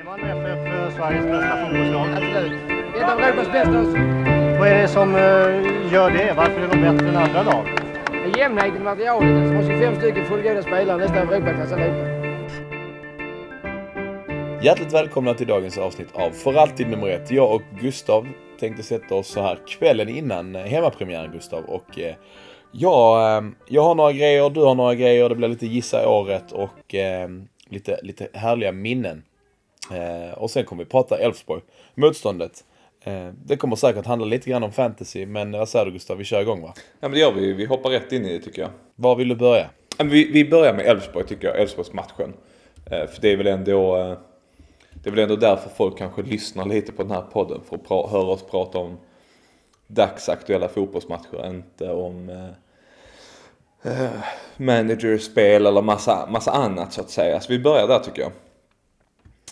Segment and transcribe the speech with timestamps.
[0.00, 2.08] Är Malmö FF Sveriges bästa fotbollslag?
[2.12, 2.52] Absolut.
[2.96, 3.82] Ett av Europas bästa.
[4.58, 6.34] Vad är det som eh, gör det?
[6.36, 7.66] Varför är de bättre än andra lag?
[8.36, 9.48] Jämnheten i materialet.
[9.48, 12.06] Som har 25 stycken fullgoda spelare, nästan Europaklass allihopa.
[14.62, 17.30] Hjärtligt välkomna till dagens avsnitt av För alltid nummer ett.
[17.30, 18.28] Jag och Gustav
[18.60, 21.64] tänkte sätta oss så här kvällen innan eh, hemmapremiären Gustav.
[21.64, 22.14] Och eh,
[22.72, 26.52] jag, eh, jag har några grejer, du har några grejer, det blir lite gissa året
[26.52, 27.28] och eh,
[27.68, 29.22] lite, lite härliga minnen.
[29.90, 31.62] Eh, och sen kommer vi prata Elfsborg,
[31.94, 32.64] motståndet.
[33.04, 36.24] Eh, det kommer säkert handla lite grann om fantasy, men vad säger du Gustav, vi
[36.24, 36.72] kör igång va?
[36.76, 38.70] Ja men det gör vi, vi hoppar rätt in i det tycker jag.
[38.96, 39.70] Var vill du börja?
[39.98, 42.34] Ja, vi, vi börjar med Elfsborg tycker jag, Elfsborgsmatchen.
[42.90, 44.18] Eh, för det är väl ändå eh,
[44.92, 47.60] Det är väl ändå därför folk kanske lyssnar lite på den här podden.
[47.68, 48.98] För att höra oss prata om
[49.86, 52.48] dagsaktuella fotbollsmatcher, inte om eh,
[53.92, 54.10] eh,
[54.56, 57.40] managerspel eller massa, massa annat så att säga.
[57.40, 58.32] Så vi börjar där tycker jag.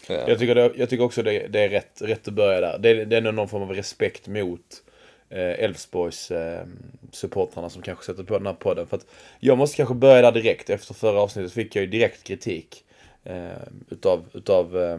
[0.08, 0.28] Ja.
[0.28, 2.78] Jag tycker, det, jag tycker också det, det är rätt, rätt att börja där.
[2.78, 4.82] Det, det är nog någon form av respekt mot
[5.28, 6.66] eh, Elfsborgs eh,
[7.12, 8.86] supportrarna som kanske sätter på den här podden.
[8.86, 9.06] För att
[9.40, 10.70] jag måste kanske börja där direkt.
[10.70, 12.84] Efter förra avsnittet fick jag ju direkt kritik
[13.24, 13.48] eh,
[13.90, 14.98] utav, utav eh,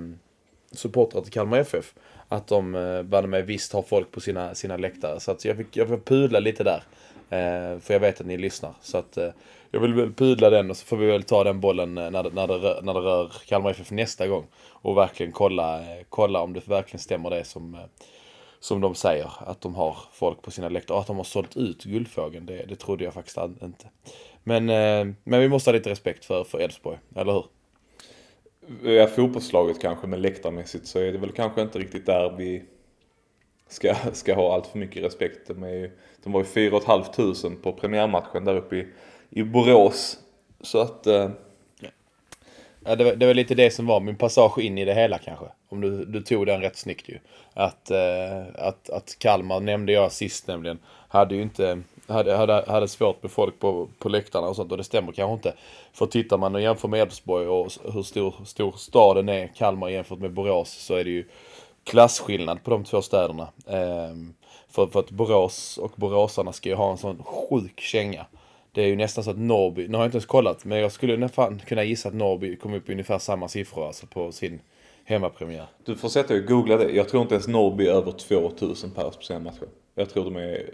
[0.71, 1.93] supportrar till Kalmar FF.
[2.27, 5.19] Att de eh, banne mig visst har folk på sina, sina läktare.
[5.19, 6.83] Så att jag fick, jag fick pudla lite där.
[7.29, 8.73] Eh, för jag vet att ni lyssnar.
[8.81, 9.29] Så att eh,
[9.71, 12.23] jag vill väl pudla den och så får vi väl ta den bollen eh, när
[12.23, 14.47] det, när det, rör, när det rör Kalmar FF nästa gång.
[14.67, 17.81] Och verkligen kolla, eh, kolla om det verkligen stämmer det som, eh,
[18.59, 19.31] som de säger.
[19.39, 20.95] Att de har folk på sina läktare.
[20.95, 22.45] Och att de har sålt ut Guldfågeln.
[22.45, 23.89] Det, det trodde jag faktiskt inte.
[24.43, 27.45] Men, eh, men vi måste ha lite respekt för för Elfsborg, eller hur?
[28.83, 32.63] Ja, fotbollslaget kanske, men läktarmässigt så är det väl kanske inte riktigt där vi
[33.69, 35.47] ska, ska ha allt för mycket respekt.
[35.47, 35.91] De, är ju,
[36.23, 38.87] de var ju 4 500 på premiärmatchen där uppe i,
[39.29, 40.17] i Borås.
[40.61, 41.29] Så att, eh,
[42.85, 45.17] Ja, det, var, det var lite det som var min passage in i det hela
[45.17, 45.45] kanske.
[45.69, 47.19] Om du, du tog den rätt snyggt ju.
[47.53, 50.79] Att, eh, att, att Kalmar nämnde jag sist nämligen.
[51.07, 54.71] Hade ju inte, hade, hade, hade svårt med folk på, på läktarna och sånt.
[54.71, 55.53] Och det stämmer kanske inte.
[55.93, 60.19] För tittar man och jämför med Elfsborg och hur stor, stor staden är Kalmar jämfört
[60.19, 60.69] med Borås.
[60.69, 61.25] Så är det ju
[61.89, 63.47] klasskillnad på de två städerna.
[63.67, 64.33] Ehm,
[64.67, 68.25] för, för att Borås och boråsarna ska ju ha en sån sjuk känga.
[68.71, 70.91] Det är ju nästan så att Norrby, nu har jag inte ens kollat, men jag
[70.91, 74.61] skulle nästan kunna gissa att Norrby kom upp i ungefär samma siffror alltså på sin
[75.05, 75.65] hemmapremiär.
[75.85, 76.91] du får sätta och googla det.
[76.91, 79.67] Jag tror inte ens Norrby är över 2000 pers på sina matcher.
[79.95, 80.69] Jag tror de är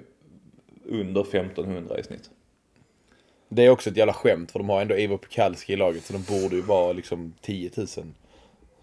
[0.85, 2.29] under 1500 i snitt.
[3.49, 6.13] Det är också ett jävla skämt för de har ändå Ivo Pekalski i laget så
[6.13, 7.87] de borde ju vara liksom 10 000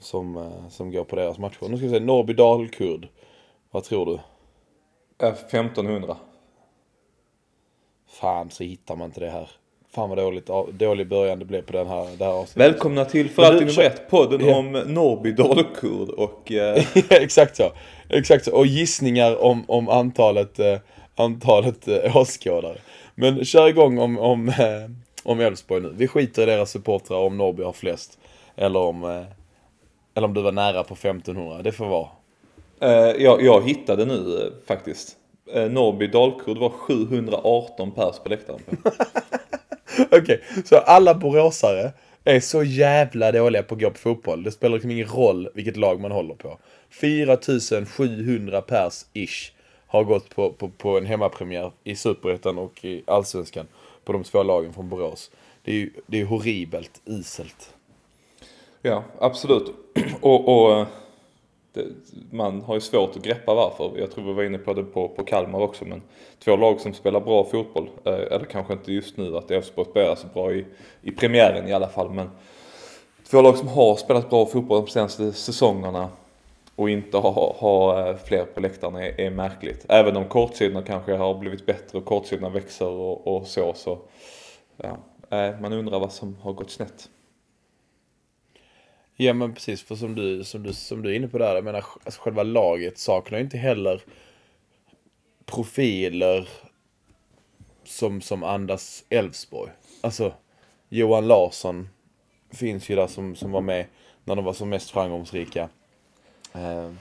[0.03, 1.69] som, eh, som går på deras matcher.
[1.69, 3.09] Nu ska vi se, Norrby Dalkurd.
[3.71, 4.19] Vad tror du?
[5.27, 6.17] Eh, 1500.
[8.09, 9.51] Fan så hittar man inte det här.
[9.95, 12.73] Fan vad dåligt, dålig början det blev på den här, det här avsnittet.
[12.73, 14.57] Välkomna till För alltid nummer ett, podden Ja.
[14.57, 16.53] om Norrby, Dalkurd och...
[16.53, 17.73] Eh, Exakt så.
[18.09, 18.57] Exakt så.
[18.57, 20.79] Och gissningar om, om antalet, eh,
[21.15, 22.77] antalet eh, åskådare.
[23.15, 24.55] Men kör igång om, om, eh,
[25.23, 25.93] om Elfsborg nu.
[25.97, 28.19] Vi skiter i deras supportrar om Norrby har flest.
[28.57, 29.23] Eller om, eh,
[30.15, 31.63] eller om du var nära på 1500.
[31.63, 32.09] Det får vara.
[32.81, 35.17] Eh, jag, jag hittade nu eh, faktiskt.
[35.55, 38.61] Eh, Norrby Dalkurd var 718 pers på läktaren.
[40.11, 41.93] Okej, så alla boråsare
[42.25, 44.43] är så jävla dåliga på att gå på fotboll.
[44.43, 46.59] Det spelar liksom ingen roll vilket lag man håller på.
[46.91, 49.53] 4700 pers ish
[49.87, 53.67] har gått på, på, på en hemmapremiär i Superettan och i Allsvenskan
[54.05, 55.31] på de två lagen från Borås.
[55.65, 57.75] Det är ju det är horribelt iselt.
[58.83, 59.82] ja, absolut.
[60.21, 60.87] Och, och
[61.73, 61.87] det,
[62.31, 63.99] man har ju svårt att greppa varför.
[63.99, 65.85] Jag tror vi var inne på det på, på Kalmar också.
[65.85, 66.03] Men
[66.45, 67.91] två lag som spelar bra fotboll.
[68.05, 70.67] Eh, eller kanske inte just nu att Elfsborg spelar så bra i,
[71.03, 72.11] i premiären i alla fall.
[72.11, 72.31] Men
[73.31, 76.09] två lag som har spelat bra fotboll de senaste säsongerna.
[76.77, 79.87] Och inte ha, ha eh, fler på läktarna är, är märkligt.
[79.89, 83.73] Även om kortsidorna kanske har blivit bättre och kortsidorna växer och, och så.
[83.75, 83.99] så
[84.77, 84.97] ja,
[85.37, 87.09] eh, man undrar vad som har gått snett.
[89.23, 91.65] Ja men precis, för som du, som du, som du är inne på där, jag
[91.65, 94.01] menar alltså själva laget saknar ju inte heller
[95.47, 96.49] profiler
[97.85, 99.71] som, som andas Elfsborg.
[100.01, 100.33] Alltså,
[100.89, 101.89] Johan Larsson
[102.51, 103.87] finns ju där som, som var med
[104.25, 105.69] när de var som mest framgångsrika.
[106.55, 106.93] Eh,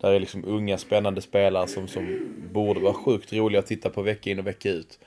[0.00, 4.02] där är liksom unga spännande spelare som, som borde vara sjukt roliga att titta på
[4.02, 4.98] vecka in och vecka ut.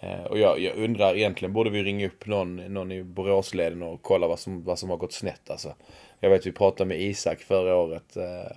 [0.00, 4.02] Eh, och jag, jag undrar egentligen, borde vi ringa upp någon, någon i Boråsleden och
[4.02, 5.74] kolla vad som, vad som har gått snett alltså.
[6.20, 8.56] Jag vet vi pratade med Isak förra året eh,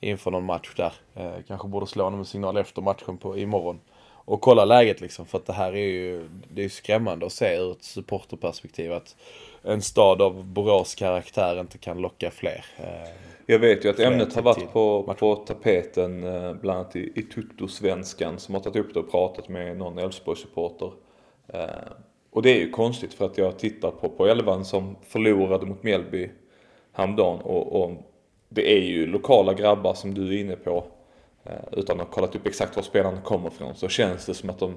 [0.00, 0.92] inför någon match där.
[1.14, 3.80] Eh, kanske borde slå honom en signal efter matchen på, imorgon.
[4.28, 7.56] Och kolla läget liksom, för att det här är ju det är skrämmande att se
[7.56, 9.16] ur ett supporterperspektiv att
[9.62, 12.64] en stad av Borås karaktär inte kan locka fler.
[12.76, 13.10] Eh,
[13.46, 15.18] Jag vet ju att ämnet har varit på, matchen.
[15.18, 19.48] på tapeten eh, bland annat i, i Tuttosvenskan som har tagit upp det och pratat
[19.48, 20.92] med någon Elfsborg-supporter.
[21.48, 21.60] Eh,
[22.30, 25.82] och det är ju konstigt för att jag tittar på, på elvan som förlorade mot
[25.82, 26.30] Mjällby
[26.96, 27.90] häromdagen och, och
[28.48, 30.84] det är ju lokala grabbar som du är inne på.
[31.44, 34.50] Eh, utan att ha kollat upp exakt var spelarna kommer ifrån så känns det som
[34.50, 34.74] att de,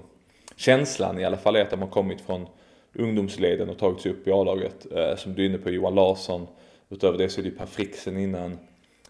[0.56, 2.48] känslan i alla fall är att de har kommit från
[2.94, 4.88] ungdomsleden och tagit sig upp i A-laget.
[4.92, 6.48] Eh, som du är inne på Johan Larsson.
[6.90, 8.58] Utöver det så är det Per Frixen innan.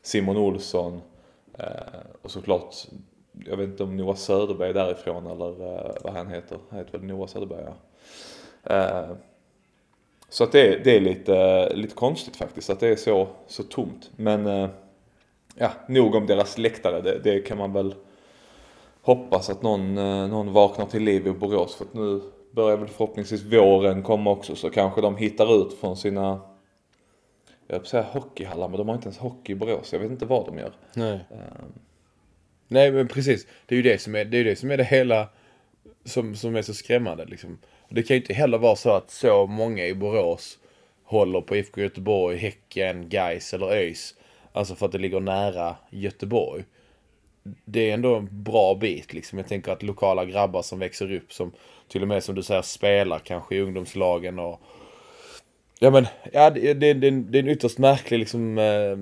[0.01, 1.01] Simon Olsson.
[1.59, 1.65] Eh,
[2.21, 2.75] och såklart,
[3.45, 5.51] jag vet inte om Noah Söderberg är därifrån eller
[6.03, 6.57] vad han heter.
[6.69, 7.75] Han heter väl Noah Söderberg ja.
[10.29, 13.63] Så att det, är- det är lite, lite konstigt faktiskt att det är så, så
[13.63, 14.11] tomt.
[14.15, 14.69] Men eh,
[15.55, 17.01] ja, nog om deras läktare.
[17.01, 17.95] Det, det kan man väl
[19.01, 21.75] hoppas att någon, eh, någon vaknar till liv i Borås.
[21.75, 22.21] För att nu
[22.51, 26.41] börjar väl förhoppningsvis våren komma också så kanske de hittar ut från sina
[27.67, 29.93] jag höll säga hockeyhallar men de har inte ens hockey i Borås.
[29.93, 30.71] Jag vet inte vad de gör.
[30.93, 31.19] Nej.
[32.67, 33.47] Nej men precis.
[33.65, 35.29] Det är ju det som är det, är det, som är det hela
[36.05, 37.57] som, som är så skrämmande liksom.
[37.89, 40.59] Det kan ju inte heller vara så att så många i Borås
[41.03, 44.15] håller på IFK Göteborg, Häcken, Gais eller ÖIS.
[44.51, 46.63] Alltså för att det ligger nära Göteborg.
[47.65, 49.37] Det är ändå en bra bit liksom.
[49.37, 51.51] Jag tänker att lokala grabbar som växer upp som
[51.87, 54.61] till och med som du säger spelar kanske i ungdomslagen och
[55.81, 58.97] Ja men, ja det, det, det, det är en ytterst märklig liksom eh,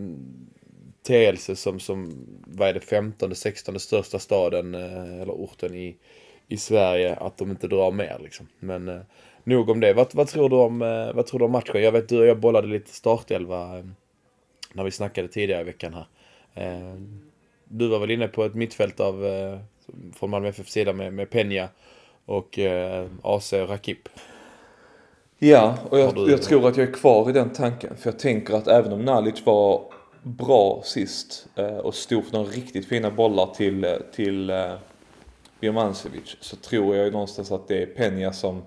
[1.08, 5.96] teelse som, som, vad är det, 15 16 största staden eh, eller orten i,
[6.48, 8.48] i Sverige att de inte drar mer liksom.
[8.60, 9.00] Men eh,
[9.44, 9.94] nog om det.
[9.94, 11.82] Vad, vad, tror du om, eh, vad tror du om matchen?
[11.84, 13.86] Jag vet du och jag bollade lite startelva eh,
[14.74, 16.08] när vi snackade tidigare i veckan här.
[16.54, 16.96] Eh,
[17.66, 19.60] du var väl inne på ett mittfält av, eh,
[20.16, 21.68] från Malmö FF sida med, med Peña
[22.26, 24.10] och eh, AC och Rakip.
[25.40, 27.98] Ja, och jag, du- jag tror att jag är kvar i den tanken.
[27.98, 29.82] För jag tänker att även om Nalic var
[30.24, 34.74] bra sist eh, och stod för några riktigt fina bollar till, eh, till eh,
[35.60, 38.62] Birmancevic så tror jag ju någonstans att det är Peña som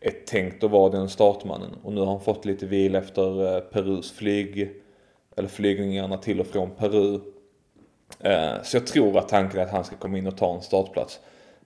[0.00, 1.74] är tänkt att vara den startmannen.
[1.82, 4.82] Och nu har han fått lite vila efter eh, Perus flyg,
[5.36, 7.20] eller flygningarna till och från Peru.
[8.20, 10.62] Eh, så jag tror att tanken är att han ska komma in och ta en
[10.62, 11.20] startplats.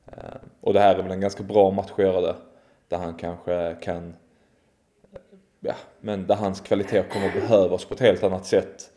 [0.06, 0.14] Eh,
[0.60, 2.36] och det här är väl en ganska bra match att göra det.
[2.88, 4.14] Där han kanske kan
[5.60, 8.90] ja, men där hans kvaliteter kommer att behövas på ett helt annat sätt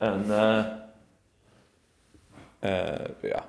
[0.00, 0.32] än,
[2.64, 3.44] Äh, ja,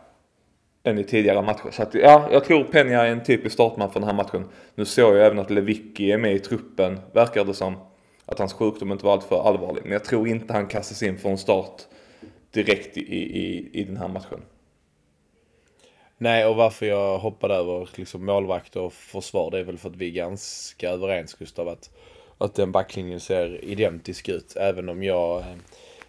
[0.85, 1.71] än i tidigare matcher.
[1.71, 4.45] Så att, ja, jag tror Penja är en typisk startman för den här matchen.
[4.75, 7.77] Nu såg jag även att Lewicki är med i truppen, verkar det som.
[8.25, 9.83] Att hans sjukdom inte var alltför allvarlig.
[9.83, 11.81] Men jag tror inte han kastas in för en start
[12.51, 14.41] direkt i, i, i den här matchen.
[16.17, 19.95] Nej, och varför jag hoppade över liksom målvakt och försvar, det är väl för att
[19.95, 21.89] vi är ganska överens Gustav att,
[22.37, 24.55] att den backlinjen ser identisk ut.
[24.55, 25.45] Även om jag eh,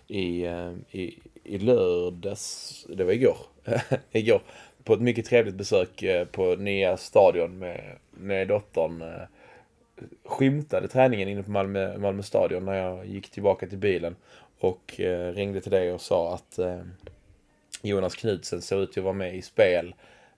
[0.06, 3.36] i, eh, i, i lördags, det var igår,
[4.12, 4.42] igår,
[4.86, 7.80] på ett mycket trevligt besök eh, på nya stadion med,
[8.10, 9.22] med dottern eh,
[10.24, 14.16] skymtade träningen inne på Malmö, Malmö stadion när jag gick tillbaka till bilen
[14.60, 16.80] och eh, ringde till dig och sa att eh,
[17.82, 19.94] Jonas Knudsen såg ut att vara med i spel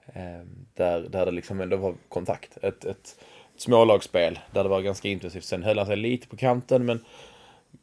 [0.07, 2.59] eh, där, där det liksom ändå var kontakt.
[2.63, 3.17] Ett, ett
[3.57, 5.45] smålagsspel där det var ganska intensivt.
[5.45, 7.05] Sen höll han sig lite på kanten men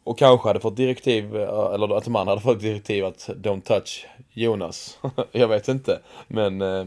[0.06, 4.08] och kanske hade fått direktiv, eh, eller att man hade fått direktiv att don't touch
[4.34, 5.00] Jonas.
[5.32, 6.00] jag vet inte.
[6.28, 6.86] Men, eh,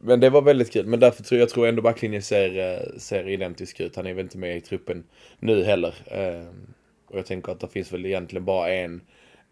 [0.00, 0.86] men det var väldigt kul.
[0.86, 3.96] Men därför tror jag, tror ändå backlinjen ser, eh, ser identisk ut.
[3.96, 5.04] Han är väl inte med i truppen
[5.38, 5.94] nu heller.
[7.08, 9.00] Och jag tänker att det finns väl egentligen bara en,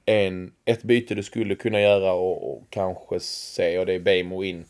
[0.06, 4.44] en ett byte du skulle kunna göra och, och kanske se och det är Bejmo
[4.44, 4.64] in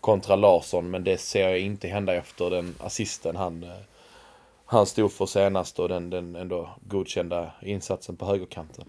[0.00, 0.90] kontra Larsson.
[0.90, 3.66] Men det ser jag inte hända efter den assisten han,
[4.70, 8.84] han stod för senast och den, den ändå godkända insatsen på högerkanten.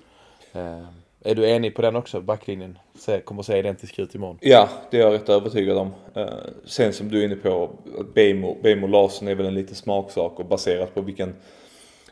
[0.53, 0.85] Eh,
[1.23, 2.21] är du enig på den också?
[2.21, 4.37] Backlinjen Se- kommer att se identisk ut imorgon.
[4.41, 5.91] Ja, det är jag rätt övertygad om.
[6.15, 6.27] Eh,
[6.65, 7.69] sen som du är inne på,
[8.13, 11.35] Bejmo, Bejmo Larsson är väl en liten smaksak och baserat på vilken,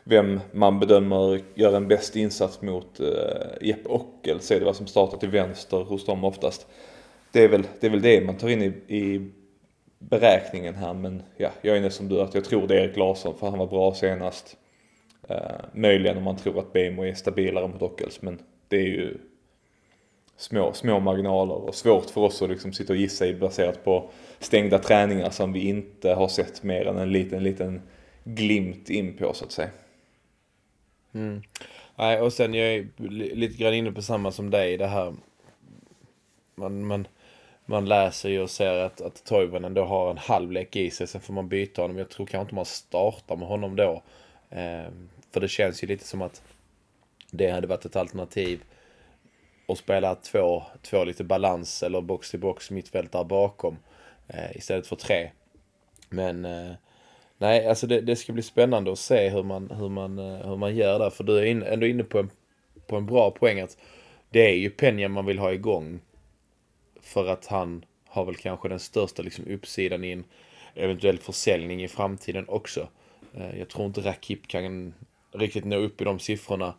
[0.04, 3.06] vem man bedömer gör en bäst insats mot eh,
[3.68, 6.66] Jeppe Ockel, så är det vad som startar till vänster hos dem oftast.
[7.32, 9.30] Det är väl det, är väl det man tar in i, i
[9.98, 12.96] beräkningen här, men ja, jag är inne som du att jag tror det är Erik
[12.96, 14.56] Larsson för han var bra senast.
[15.28, 15.38] Eh,
[15.72, 18.38] möjligen om man tror att Bejmo är stabilare mot Ockels, men
[18.68, 19.18] det är ju
[20.36, 24.10] små, små marginaler och svårt för oss att liksom sitta och gissa i baserat på
[24.38, 27.82] stängda träningar som vi inte har sett mer än en liten, liten
[28.24, 29.70] glimt in på så att säga.
[31.12, 31.42] Mm.
[31.96, 32.86] Nej, och sen jag är
[33.34, 35.14] lite grann inne på samma som dig det här.
[36.54, 37.08] Man, man,
[37.70, 41.06] man läser ju och ser att, att Toivonen då har en halvlek i sig.
[41.06, 41.98] Sen får man byta honom.
[41.98, 44.02] Jag tror kanske inte man startar med honom då.
[44.50, 44.86] Eh,
[45.30, 46.42] för det känns ju lite som att
[47.30, 48.60] det hade varit ett alternativ
[49.68, 53.76] att spela två, två lite balans eller box till box mittfältare bakom
[54.28, 55.30] eh, istället för tre.
[56.08, 56.72] Men eh,
[57.38, 60.56] nej, alltså det, det, ska bli spännande att se hur man, hur man, eh, hur
[60.56, 61.10] man gör där.
[61.10, 62.30] För du är in, ändå inne på en,
[62.86, 63.76] på en bra poäng att
[64.30, 66.00] det är ju Penja man vill ha igång.
[67.08, 70.24] För att han har väl kanske den största liksom, uppsidan i en
[70.74, 72.88] eventuell försäljning i framtiden också.
[73.34, 74.94] Eh, jag tror inte Rakip kan
[75.32, 76.74] riktigt nå upp i de siffrorna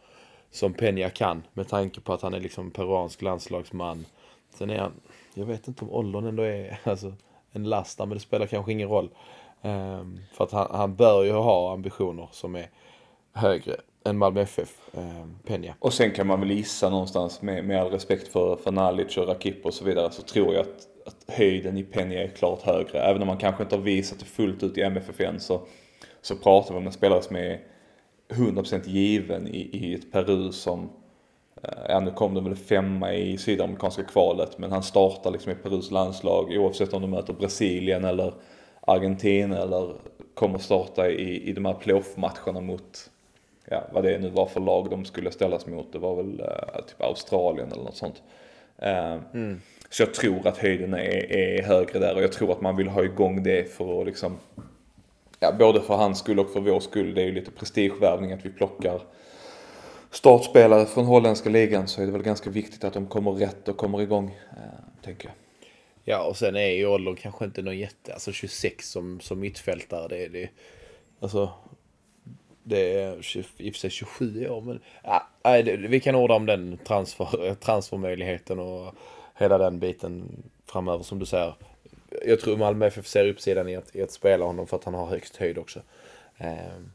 [0.52, 4.06] som Peña kan med tanke på att han är liksom peruansk landslagsman.
[4.54, 4.94] Sen är han,
[5.34, 7.14] jag vet inte om åldern ändå är alltså,
[7.52, 9.10] en last men det spelar kanske ingen roll.
[9.62, 12.70] Um, för att han, han bör ju ha ambitioner som är
[13.34, 13.76] högre
[14.10, 15.74] än Malmö FF, eh, Peña.
[15.80, 19.28] Och sen kan man väl gissa någonstans med, med all respekt för, för Nalic och
[19.28, 23.02] Rakip och så vidare så tror jag att, att höjden i Peña är klart högre.
[23.02, 25.62] Även om man kanske inte har visat det fullt ut i MFF än så,
[26.22, 27.60] så pratar vi om en spelare som är
[28.30, 30.90] 100% given i, i ett Peru som
[31.64, 35.56] eh, Ja, nu kom de väl femma i sydamerikanska kvalet, men han startar liksom i
[35.56, 38.34] Perus landslag oavsett om de möter Brasilien eller
[38.82, 39.94] Argentina eller
[40.34, 43.10] kommer starta i, i de här playoff-matcherna mot
[43.70, 45.94] ja, vad det nu var för lag de skulle ställas mot.
[45.94, 48.22] Det var väl uh, typ Australien eller något sånt.
[48.82, 49.62] Uh, mm.
[49.90, 52.88] Så jag tror att höjden är, är högre där och jag tror att man vill
[52.88, 54.38] ha igång det för att liksom,
[55.40, 57.14] ja, både för hans skull och för vår skull.
[57.14, 59.02] Det är ju lite prestigevärvning att vi plockar
[60.12, 63.78] startspelare från holländska ligan så är det väl ganska viktigt att de kommer rätt och
[63.78, 65.36] kommer igång, uh, tänker jag.
[66.04, 70.08] Ja, och sen är ju åldern kanske inte någon jätte, alltså 26 som, som mittfältare,
[70.08, 70.50] det är det.
[71.20, 71.50] Alltså,
[72.64, 75.28] det är i och för sig 27 år, men ja,
[75.78, 78.94] vi kan orda om den transfer, transfermöjligheten och
[79.36, 81.54] hela den biten framöver som du säger.
[82.26, 84.94] Jag tror Malmö FF ser uppsidan i att, i att spela honom för att han
[84.94, 85.82] har högst höjd också.
[86.38, 86.92] Ehm,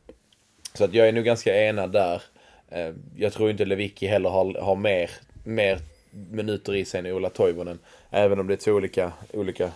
[0.75, 2.23] så att jag är nog ganska enad där.
[2.71, 5.11] Ehm, jag tror inte Lewicki heller har, har mer,
[5.45, 5.79] mer
[6.31, 7.79] minuter i sig än Ola Toivonen.
[8.11, 9.71] Även om det är två olika, olika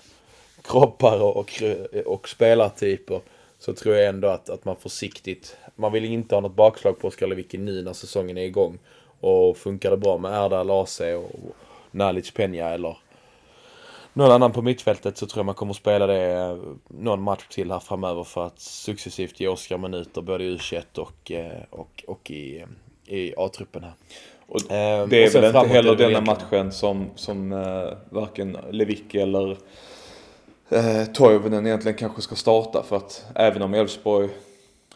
[0.63, 1.63] kroppar och, och,
[2.07, 3.21] och spelartyper
[3.59, 7.09] så tror jag ändå att, att man försiktigt, man vill inte ha något bakslag på
[7.09, 8.79] Oskar Lewicki nu när säsongen är igång.
[9.21, 11.57] Och funkar det bra med Erdal, AC och
[11.91, 12.97] Nalic Peña eller
[14.13, 16.57] någon annan på mittfältet så tror jag man kommer spela det eh,
[16.89, 21.31] någon match till här framöver för att successivt ge Oskar minuter både i U21 och,
[21.31, 22.65] eh, och, och i,
[23.07, 23.93] i A-truppen här.
[24.47, 27.51] Och ehm, det är väl inte heller denna matchen som, som
[28.11, 29.57] varken Lewicki eller
[30.69, 34.29] eh, Toivonen egentligen kanske ska starta för att även om Elfsborg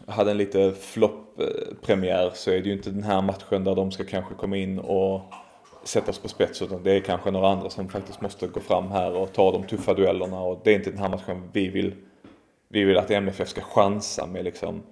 [0.07, 4.03] hade en lite flopp-premiär så är det ju inte den här matchen där de ska
[4.03, 5.21] kanske komma in och
[5.83, 9.15] sättas på spets utan det är kanske några andra som faktiskt måste gå fram här
[9.15, 11.93] och ta de tuffa duellerna och det är inte den här matchen vi vill
[12.67, 14.83] vi vill att MFF ska chansa med liksom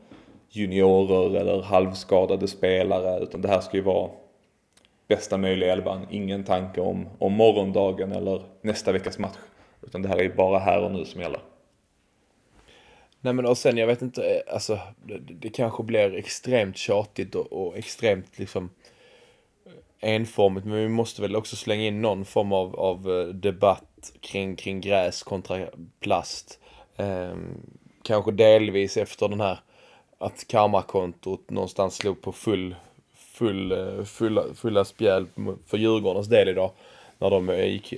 [0.50, 4.10] juniorer eller halvskadade spelare utan det här ska ju vara
[5.08, 6.08] bästa möjliga elvan.
[6.10, 9.38] Ingen tanke om, om morgondagen eller nästa veckas match.
[9.82, 11.40] Utan det här är ju bara här och nu som gäller.
[13.22, 17.36] Nej men och sen jag vet inte, eh, alltså det, det kanske blir extremt tjatigt
[17.36, 18.70] och, och, extremt liksom
[20.00, 24.56] enformigt men vi måste väl också slänga in någon form av, av eh, debatt kring,
[24.56, 25.68] kring gräs kontra
[26.00, 26.60] plast.
[26.98, 27.36] Eh,
[28.04, 29.60] kanske delvis efter den här
[30.18, 32.76] att karmakontot någonstans slog på full
[33.42, 35.26] full, eh, fulla, fulla spjäl
[35.68, 36.72] för Djurgårdens del idag.
[37.22, 37.94] När de gick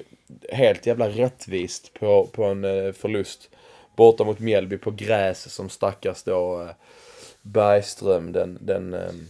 [0.51, 3.49] helt jävla rättvist på, på en eh, förlust
[3.95, 6.69] borta mot Mjällby på gräs som stackars då eh,
[7.41, 9.27] Bergström, den, den, ehm,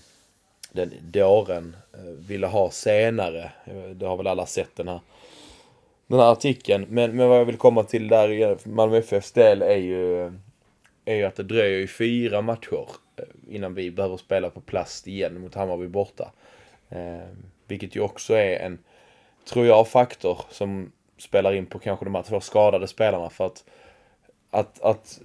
[0.71, 3.51] den dåren, eh, ville ha senare.
[3.95, 4.99] Det har väl alla sett den här,
[6.07, 6.85] den här artikeln.
[6.89, 10.31] Men, men vad jag vill komma till där i Malmö FFs del är ju,
[11.05, 12.87] är ju att det dröjer ju fyra matcher
[13.49, 16.31] innan vi behöver spela på plast igen mot Hammarby borta.
[16.89, 18.79] Ehm, vilket ju också är en,
[19.45, 23.29] tror jag, faktor som spelar in på kanske de här två skadade spelarna.
[23.29, 23.63] För att,
[24.51, 25.21] att, att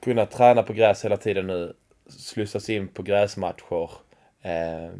[0.00, 1.72] kunna träna på gräs hela tiden nu,
[2.08, 3.90] slussas in på gräsmatcher,
[4.42, 4.90] eh,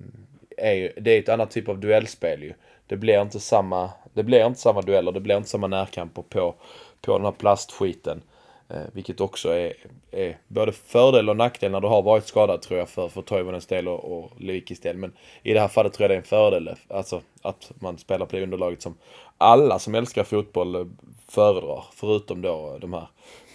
[0.56, 2.54] är ju, det är ett annat typ av duellspel ju.
[2.86, 6.54] Det blir inte samma, det blir inte samma dueller, det blir inte samma närkamper på,
[7.00, 8.22] på den här plastskiten.
[8.68, 9.72] Eh, vilket också är,
[10.10, 13.66] är både fördel och nackdel när du har varit skadad tror jag för, för Toivonens
[13.66, 14.96] del och, och Lewickis del.
[14.96, 16.70] Men i det här fallet tror jag det är en fördel.
[16.88, 18.96] Alltså att man spelar på det underlaget som
[19.38, 20.86] alla som älskar fotboll eh,
[21.28, 21.84] föredrar.
[21.92, 23.08] Förutom då de här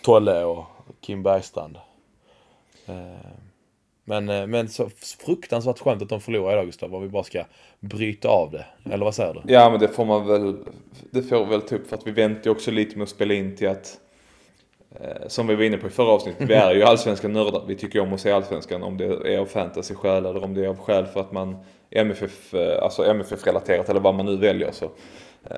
[0.04, 0.66] Tolle och
[1.02, 1.78] Kim Bergstrand.
[2.86, 3.32] Eh,
[4.06, 4.90] men, men så
[5.26, 7.44] fruktansvärt skönt att de förlorar idag Gustav, om vi bara ska
[7.80, 8.66] bryta av det.
[8.92, 9.54] Eller vad säger du?
[9.54, 10.58] Ja men det får man väl,
[11.12, 13.34] det får väl ta upp för att vi väntar ju också lite med att spela
[13.34, 14.00] in till att
[15.00, 17.64] Eh, som vi var inne på i förra avsnittet, vi är ju allsvenska nördar.
[17.68, 20.68] Vi tycker om att se allsvenskan om det är av fantasy-skäl eller om det är
[20.68, 21.58] av skäl för att man
[21.92, 24.72] MFF, eh, alltså MFF-relaterat eller vad man nu väljer.
[24.72, 24.86] Så,
[25.44, 25.56] eh,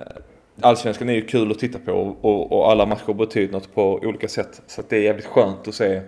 [0.61, 3.93] allsvenskan är ju kul att titta på och, och, och alla matcher betyder något på
[3.93, 4.61] olika sätt.
[4.67, 6.01] Så att det är jävligt skönt att se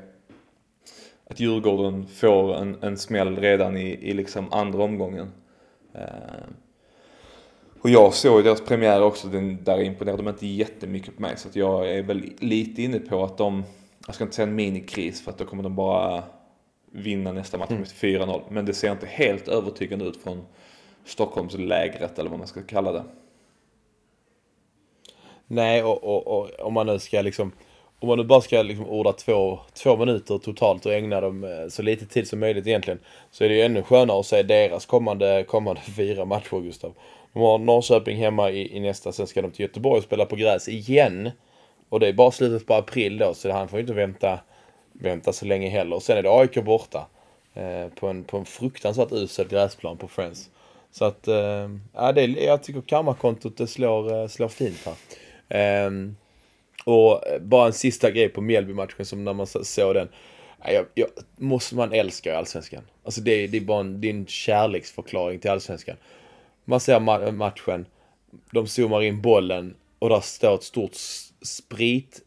[1.29, 5.32] att Djurgården får en, en smäll redan i, i liksom andra omgången.
[7.86, 11.38] Och jag såg deras premiär också, den, där imponerade de inte jättemycket på mig.
[11.38, 13.63] Så att jag är väl lite inne på att de,
[14.06, 16.24] jag ska inte säga en minikris för att då kommer de bara
[16.92, 18.42] vinna nästa match med 4-0.
[18.50, 20.46] Men det ser inte helt övertygande ut från
[21.04, 23.04] Stockholmslägret eller vad man ska kalla det.
[25.48, 27.51] Nej, och, och, och om man nu ska liksom
[28.00, 31.68] om man nu bara ska liksom orda två, två minuter totalt och ägna dem eh,
[31.70, 33.00] så lite tid som möjligt egentligen.
[33.32, 36.94] Så är det ju ännu skönare att se deras kommande, kommande fyra matcher Gustav.
[37.36, 40.36] De har Norrköping hemma i, i nästa, sen ska de till Göteborg och spela på
[40.36, 41.32] gräs igen.
[41.89, 44.39] Och det är bara slutet på april då, så han får ju inte vänta,
[44.94, 45.96] vänta så länge heller.
[45.96, 47.08] Och sen är det AIK borta.
[47.54, 50.50] Eh, på, en, på en fruktansvärt usel gräsplan på Friends.
[50.92, 55.86] Så att, eh, det, jag tycker karmakontot det slår, eh, slår fint här.
[55.86, 55.92] Eh,
[56.86, 60.10] och bara en sista grej på Mjällby-matchen som när man såg den.
[60.65, 62.84] Jag, jag, måste man älska i Allsvenskan.
[63.04, 65.96] Alltså det, det är bara en, det är en kärleksförklaring till Allsvenskan.
[66.66, 67.86] Man ser ma matchen,
[68.52, 70.96] de zoomar in bollen och där står ett stort
[71.42, 72.22] sprit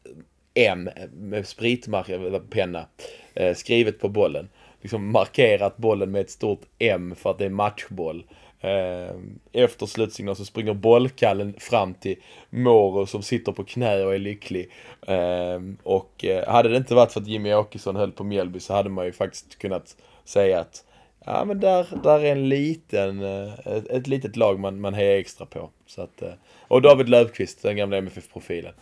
[0.55, 2.87] M med spritpenna
[3.35, 4.49] eh, skrivet på bollen.
[4.81, 8.25] Liksom markerat bollen med ett stort M för att det är matchboll.
[8.61, 9.15] Eh,
[9.53, 12.17] efter slutsignal så springer bollkallen fram till
[12.51, 14.71] Moro som sitter på knä och är lycklig.
[15.07, 18.75] Eh, och eh, hade det inte varit för att Jimmy Åkesson höll på Mjällby så
[18.75, 20.85] hade man ju faktiskt kunnat säga att
[21.25, 25.19] ja men där, där är en liten, eh, ett, ett litet lag man, man hejar
[25.19, 25.71] extra på.
[25.87, 26.33] Så att, eh,
[26.69, 28.73] och David Löfqvist, den gamla MFF-profilen.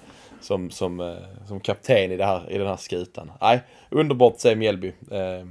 [0.41, 3.33] Som, som, eh, som kapten i, det här, i den här skutan.
[3.41, 4.89] Nej, underbart att se Mjällby.
[5.11, 5.47] Eh,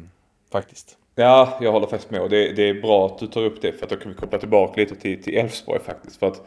[0.52, 0.98] faktiskt.
[1.16, 2.22] Ja, jag håller faktiskt med.
[2.22, 4.18] Och det, det, är bra att du tar upp det för att då kan vi
[4.18, 6.18] koppla tillbaka lite till, till Elfsborg faktiskt.
[6.18, 6.42] För att,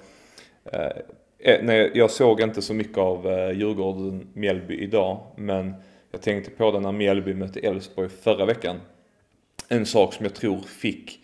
[0.65, 5.21] eh, nej, jag såg inte så mycket av eh, Djurgården-Mjällby idag.
[5.37, 5.75] Men
[6.11, 8.81] jag tänkte på det när Mjällby mötte Elfsborg förra veckan.
[9.69, 11.21] En sak som jag tror fick,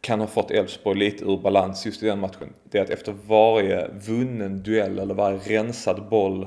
[0.00, 2.52] kan ha fått Elfsborg lite ur balans just i den matchen.
[2.64, 6.46] Det är att efter varje vunnen duell eller varje rensad boll,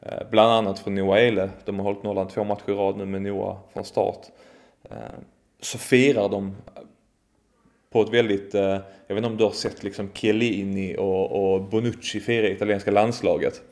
[0.00, 3.06] eh, bland annat från Noah Ehle, de har hållit nollan två matcher i rad nu
[3.06, 4.26] med Noah från start
[4.90, 4.96] eh,
[5.60, 6.56] så firar de
[7.90, 8.62] på ett väldigt, eh,
[9.06, 12.90] jag vet inte om du har sett liksom Chiellini och, och Bonucci fira i italienska
[12.90, 13.62] landslaget.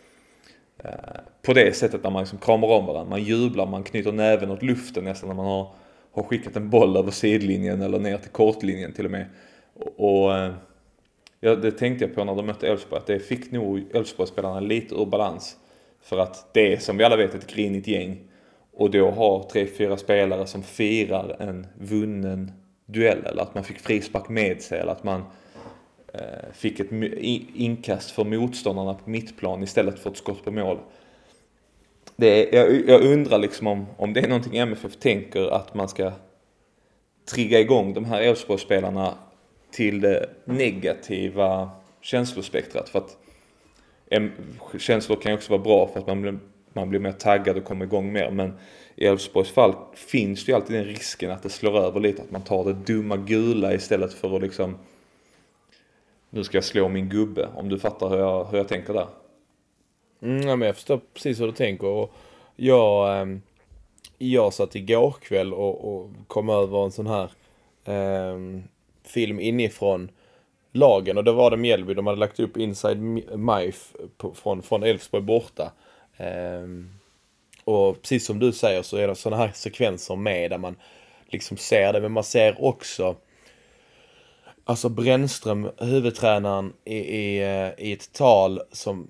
[1.42, 4.62] På det sättet när man liksom kramar om varandra, man jublar, man knyter näven åt
[4.62, 5.72] luften nästan när man har,
[6.12, 9.26] har skickat en boll över sidlinjen eller ner till kortlinjen till och med.
[9.74, 10.52] Och, och eh,
[11.40, 14.94] ja, det tänkte jag på när de mötte Elfsborg, att det fick nog Elfsborgsspelarna lite
[14.94, 15.56] ur balans.
[16.02, 18.18] För att det är som vi alla vet ett grinigt gäng
[18.72, 22.52] och då ha tre, fyra spelare som firar en vunnen
[22.86, 25.24] duell eller att man fick frispark med sig eller att man
[26.14, 26.92] eh, fick ett
[27.54, 30.78] inkast för motståndarna på mittplan istället för ett skott på mål.
[32.20, 35.88] Det är, jag, jag undrar liksom om, om det är någonting MFF tänker att man
[35.88, 36.12] ska
[37.34, 39.14] trigga igång de här Elfsborgsspelarna
[39.70, 42.88] till det negativa känslospektrat.
[42.88, 43.16] För att
[44.78, 46.38] känslor kan ju också vara bra för att man blir
[46.72, 48.30] man blir mer taggad och kommer igång mer.
[48.30, 48.58] Men
[48.94, 52.22] i Elfsborgs fall finns det ju alltid den risken att det slår över lite.
[52.22, 54.78] Att man tar det dumma gula istället för att liksom
[56.30, 57.48] nu ska jag slå min gubbe.
[57.54, 59.06] Om du fattar hur jag, hur jag tänker där.
[60.22, 61.86] Mm, ja, men jag förstår precis hur du tänker.
[61.86, 62.12] Och
[62.56, 63.26] jag, eh,
[64.18, 67.30] jag satt igår kväll och, och kom över en sån här
[67.84, 68.38] eh,
[69.04, 70.10] film inifrån
[70.72, 71.94] lagen och då var det Mjällby.
[71.94, 72.98] De hade lagt upp Inside
[73.38, 73.98] Mife
[74.34, 75.72] från, från Elfsborg borta.
[76.16, 76.66] Eh,
[77.64, 80.76] och precis som du säger så är det sådana här sekvenser med där man
[81.28, 83.16] liksom ser det, men man ser också
[84.64, 89.08] Alltså Brännström, huvudtränaren, i, i, eh, i ett tal som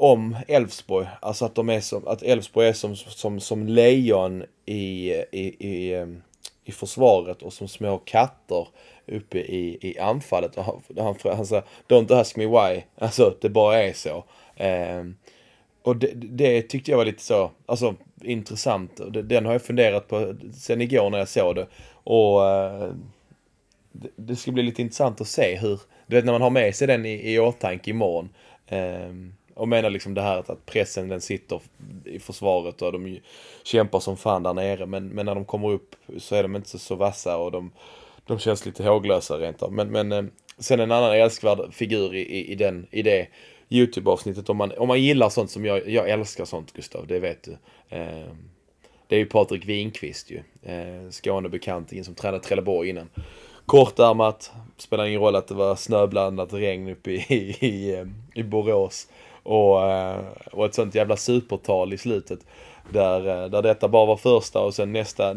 [0.00, 5.12] om Elfsborg, alltså att de är som, att Elfsborg är som, som, som lejon i,
[5.32, 6.22] i, i, ehm,
[6.64, 8.68] i försvaret och som små katter
[9.06, 10.56] uppe i, i anfallet.
[10.56, 14.24] Och han, han, han säger Don't ask me why, alltså det bara är så.
[14.56, 15.04] Eh,
[15.82, 19.00] och det, det, tyckte jag var lite så, alltså intressant.
[19.24, 21.66] Den har jag funderat på sen igår när jag såg det.
[21.92, 22.92] Och eh,
[23.92, 26.74] det, det ska bli lite intressant att se hur, du vet när man har med
[26.74, 28.28] sig den i, i åtanke imorgon.
[28.66, 29.12] Eh,
[29.60, 31.60] och menar liksom det här att pressen den sitter
[32.04, 33.20] i försvaret och de
[33.62, 34.86] kämpar som fan där nere.
[34.86, 37.72] Men, men när de kommer upp så är de inte så, så vassa och de,
[38.26, 39.72] de känns lite håglösa rent av.
[39.72, 40.24] Men, men eh,
[40.58, 43.26] sen en annan älskvärd figur i, i, i, den, i det
[43.68, 47.42] YouTube-avsnittet om man, om man gillar sånt som jag, jag älskar sånt Gustav, det vet
[47.42, 47.52] du.
[47.88, 48.28] Eh,
[49.06, 50.42] det är ju Patrik Winqvist ju.
[50.62, 53.08] Eh, Skånebekantingen som tränade Trelleborg innan.
[53.66, 58.42] Kortärmat, spelar ingen roll att det var snöblandat regn uppe i, i, i, eh, i
[58.42, 59.08] Borås.
[59.42, 60.20] Och, eh,
[60.52, 62.40] och ett sånt jävla supertal i slutet.
[62.92, 65.32] Där, eh, där detta bara var första och sen nästa,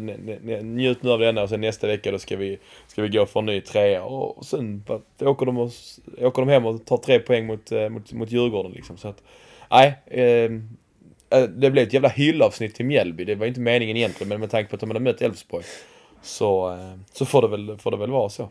[0.62, 3.40] njut nu av denna och sen nästa vecka då ska vi, ska vi gå för
[3.40, 4.04] en ny trea.
[4.04, 4.84] Och, och sen
[5.20, 5.70] åker de, och,
[6.20, 8.96] åker de hem och tar tre poäng mot, eh, mot, mot Djurgården liksom.
[8.96, 9.22] Så att,
[9.70, 9.98] nej.
[10.06, 10.50] Eh,
[11.48, 13.24] det blev ett jävla hyllavsnitt till Mjällby.
[13.24, 15.64] Det var inte meningen egentligen men med tanke på att de hade mött Elfsborg.
[16.22, 16.78] Så,
[17.12, 18.48] så får, det väl, får det väl vara så.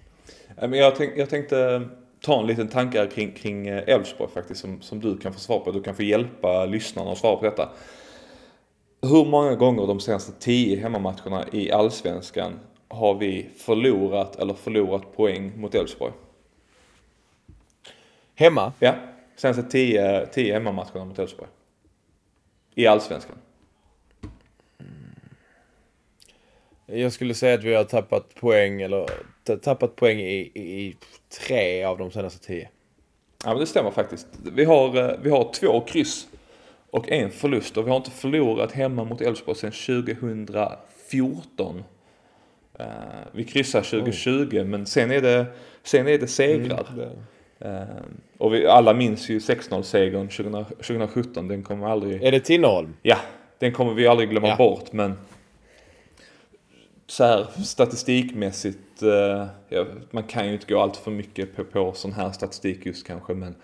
[0.72, 1.82] Jag, tänkte, jag tänkte
[2.24, 5.72] ta en liten tanke kring, kring Elfsborg faktiskt som, som du kan få svar på.
[5.72, 7.70] Du kan få hjälpa lyssnarna att svara på detta.
[9.02, 15.60] Hur många gånger de senaste tio hemmamatcherna i Allsvenskan har vi förlorat eller förlorat poäng
[15.60, 16.14] mot Elfsborg?
[18.36, 18.74] Hemma?
[18.80, 18.96] Ja,
[19.36, 21.50] senaste tio, tio hemmamatcherna mot Elfsborg.
[22.76, 23.36] I Allsvenskan.
[26.86, 29.10] Jag skulle säga att vi har tappat poäng, eller
[29.44, 30.96] tappat poäng i, i
[31.48, 32.70] tre av de senaste tio.
[33.44, 34.28] Ja men det stämmer faktiskt.
[34.56, 36.28] Vi har, eh, vi har två kryss
[36.90, 41.84] och en förlust och vi har inte förlorat hemma mot Elfsborg sedan 2014.
[42.80, 42.92] Uh, eh,
[43.32, 44.64] vi kryssar 2020 Oj.
[44.64, 45.46] men sen är det,
[45.84, 46.88] sen är det segrar.
[46.94, 47.12] Mm, det.
[47.68, 47.84] Uh,
[48.38, 52.24] och vi alla minns ju 6-0 segern 2017, den kommer aldrig...
[52.24, 52.94] Är det Tinnerholm?
[53.02, 53.18] Ja,
[53.60, 54.56] den kommer vi aldrig glömma ja.
[54.56, 55.18] bort men
[57.08, 61.94] så här statistikmässigt, uh, ja, man kan ju inte gå allt för mycket på, på
[61.94, 63.56] sån här statistik just kanske men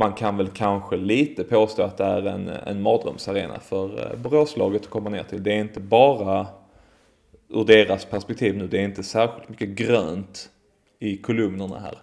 [0.00, 4.82] man kan väl kanske lite påstå att det är en, en mardrömsarena för eh, Boråslaget
[4.82, 5.42] att komma ner till.
[5.42, 6.46] Det är inte bara
[7.48, 10.50] ur deras perspektiv nu, det är inte särskilt mycket grönt
[10.98, 11.98] i kolumnerna här.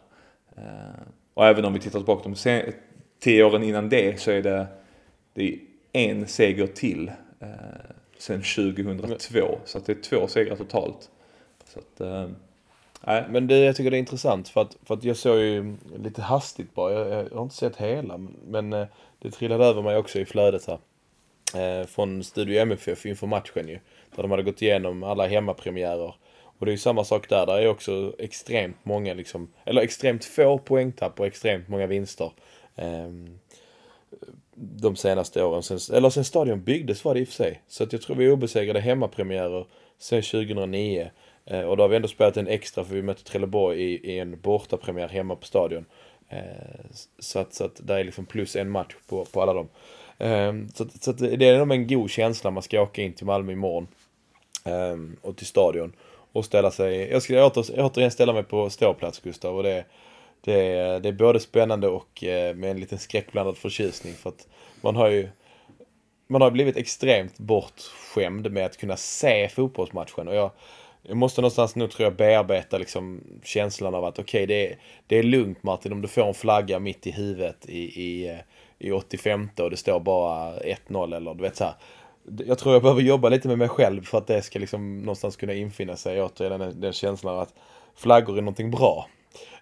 [0.57, 1.01] Eh,
[1.33, 2.71] och även om vi tittar tillbaka de
[3.19, 4.67] tio åren innan det så är det,
[5.33, 5.59] det är
[5.91, 7.47] en seger till eh,
[8.17, 9.59] sen 2002.
[9.65, 11.09] Så det är två segrar totalt.
[11.77, 12.29] Så att, eh,
[13.01, 15.75] Nej, men det, jag tycker det är intressant för att, för att jag såg ju
[16.03, 18.87] lite hastigt bara, jag, jag har inte sett hela, men eh,
[19.19, 20.79] det trillade över mig också i flödet här.
[21.55, 23.79] Eh, från Studio MFF inför matchen ju.
[24.15, 26.15] Där de hade gått igenom alla hemmapremiärer.
[26.59, 30.25] Och det är ju samma sak där, där är också extremt många liksom, eller extremt
[30.25, 32.31] få poängtapp och extremt många vinster.
[32.75, 33.11] Eh,
[34.55, 37.61] de senaste åren, sen, eller sen stadion byggdes var det i och för sig.
[37.67, 39.65] Så att jag tror vi är obesegrade hemmapremiärer
[39.97, 41.11] sen 2009.
[41.47, 44.19] Eh, och då har vi ändå spelat en extra för vi mötte Trelleborg i, i
[44.19, 45.85] en bortapremiär hemma på Stadion.
[46.29, 46.41] Eh,
[47.19, 49.69] så att, så att det är liksom plus en match på, på alla dem.
[50.17, 53.25] Eh, så, så att det är nog en god känsla man ska åka in till
[53.25, 53.87] Malmö imorgon.
[54.65, 55.93] Eh, och till Stadion.
[56.31, 59.85] Och ställa sig, jag ska åter, återigen ställa mig på ståplats Gustav och det,
[60.41, 64.47] det, är, det är både spännande och eh, med en liten skräckblandad förtjusning för att
[64.81, 65.29] man har ju
[66.27, 70.51] man har blivit extremt bortskämd med att kunna se fotbollsmatchen och jag
[71.07, 74.77] jag måste någonstans nu tror jag bearbeta liksom känslan av att okej okay, det, är,
[75.07, 78.37] det är lugnt Martin om du får en flagga mitt i huvudet i, i, eh,
[78.79, 81.73] i 85 och det står bara 1-0 eller du vet så här.
[82.45, 85.35] Jag tror jag behöver jobba lite med mig själv för att det ska liksom någonstans
[85.35, 87.53] kunna infinna sig återigen den, den känslan av att
[87.95, 89.07] flaggor är någonting bra.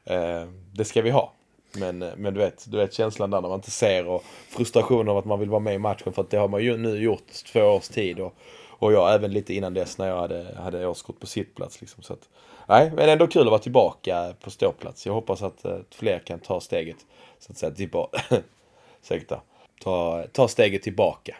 [0.04, 1.34] Eh, det ska vi ha.
[1.78, 5.10] Men, eh, men du, vet, du vet känslan där när man inte ser och frustrationen
[5.10, 6.98] av att man vill vara med i matchen för att det har man ju nu
[6.98, 8.20] gjort två års tid.
[8.20, 8.34] Och,
[8.80, 11.82] och jag även lite innan dess när jag hade, hade årskort på sittplats.
[11.82, 12.30] Liksom, så att,
[12.68, 15.06] nej, men ändå kul att vara tillbaka på ståplats.
[15.06, 16.98] Jag hoppas att, eh, fler kan ta steget,
[17.40, 18.22] så att säga, tillbaka.
[19.02, 19.42] Ursäkta.
[19.82, 21.36] Ta, ta steget tillbaka.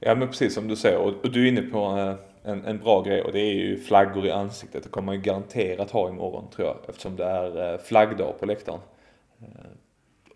[0.00, 3.02] Ja men precis som du säger och, du är inne på eh, en, en bra
[3.02, 4.82] grej och det är ju flaggor i ansiktet.
[4.82, 8.46] Det kommer man ju garanterat ha imorgon tror jag eftersom det är eh, flaggdag på
[8.46, 8.80] läktaren.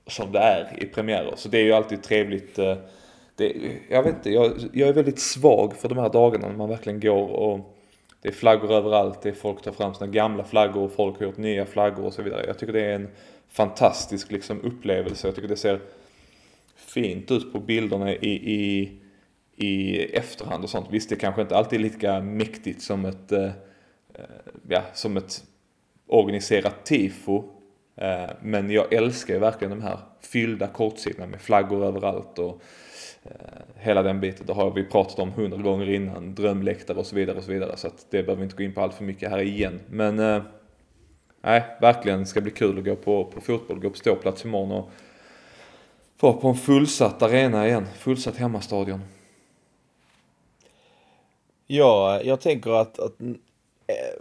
[0.07, 1.33] Som det är i premiärer.
[1.37, 2.59] Så det är ju alltid trevligt
[3.37, 6.69] det, jag vet inte, jag, jag är väldigt svag för de här dagarna när man
[6.69, 7.77] verkligen går och
[8.23, 11.27] det är flaggor överallt, det är folk tar fram sina gamla flaggor och folk har
[11.27, 12.45] gjort nya flaggor och så vidare.
[12.47, 13.09] Jag tycker det är en
[13.49, 15.29] fantastisk liksom, upplevelse.
[15.29, 15.81] Jag tycker det ser
[16.77, 18.93] fint ut på bilderna i, i,
[19.57, 20.87] i efterhand och sånt.
[20.91, 24.25] Visst, det kanske inte alltid är lika mäktigt som ett, eh, eh
[24.69, 25.45] ja, som ett
[26.07, 27.45] organiserat tifo.
[27.97, 32.84] Eh, men jag älskar ju verkligen de här fyllda kortsidorna med flaggor överallt och Eh,
[33.25, 33.31] Eh,
[33.77, 37.37] hela den biten, det har vi pratat om hundra gånger innan, drömläktare och så vidare
[37.37, 37.77] och så vidare.
[37.77, 39.81] Så att det behöver vi inte gå in på allt för mycket här igen.
[39.91, 40.43] Men eh,
[41.41, 44.91] nej, verkligen ska bli kul att gå på, på fotboll, gå på ståplats imorgon och
[46.21, 49.01] vara på en fullsatt arena igen, fullsatt hemmastadion.
[51.67, 54.21] Ja, jag tänker att, att äh,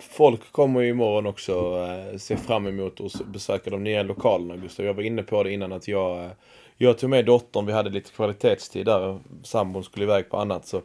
[0.00, 4.86] folk kommer ju imorgon också eh, se fram emot att besöka de nya lokalerna Gustav.
[4.86, 6.30] Jag var inne på det innan att jag, eh,
[6.76, 9.18] jag tog med dottern, vi hade lite kvalitetstid där.
[9.42, 10.82] Sambon skulle iväg på annat så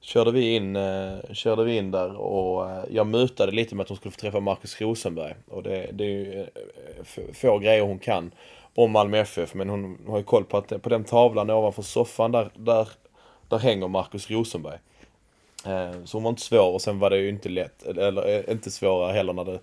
[0.00, 3.88] körde vi in, eh, körde vi in där och eh, jag mutade lite med att
[3.88, 5.34] hon skulle få träffa Marcus Rosenberg.
[5.48, 8.30] Och det, det är ju eh, få grejer hon kan
[8.74, 12.32] om Malmö FF men hon har ju koll på att på den tavlan ovanför soffan
[12.32, 12.88] där, där,
[13.48, 14.78] där hänger Marcus Rosenberg.
[15.66, 18.52] Eh, så hon var inte svår och sen var det ju inte lätt, eller eh,
[18.52, 19.60] inte svårare heller när det,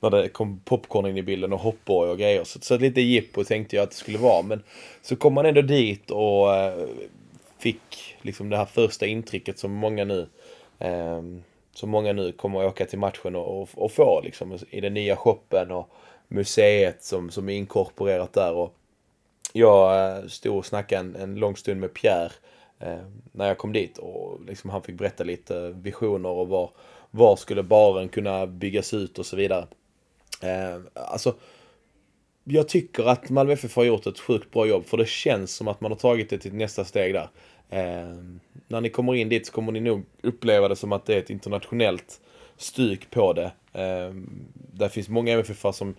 [0.00, 2.44] när det kom popcorn in i bilden och hoppborg och grejer.
[2.44, 4.42] Så, så lite jippo tänkte jag att det skulle vara.
[4.42, 4.62] Men
[5.02, 6.86] så kom man ändå dit och eh,
[7.58, 10.28] fick liksom det här första intrycket som många nu
[10.78, 11.22] eh,
[11.72, 14.94] som många nu kommer att åka till matchen och, och, och få liksom i den
[14.94, 15.88] nya shoppen och
[16.28, 18.52] museet som, som är inkorporerat där.
[18.52, 18.74] Och
[19.52, 22.32] jag stod och snackade en, en lång stund med Pierre
[22.78, 26.70] Eh, när jag kom dit och liksom han fick berätta lite visioner och var,
[27.10, 29.66] var skulle baren kunna byggas ut och så vidare.
[30.42, 31.34] Eh, alltså,
[32.44, 35.68] jag tycker att Malmö FF har gjort ett sjukt bra jobb för det känns som
[35.68, 37.28] att man har tagit det till nästa steg där.
[37.70, 38.16] Eh,
[38.68, 41.18] när ni kommer in dit så kommer ni nog uppleva det som att det är
[41.18, 42.20] ett internationellt
[42.56, 43.52] styk på det.
[43.72, 44.14] Eh,
[44.54, 45.94] där finns många MFF som,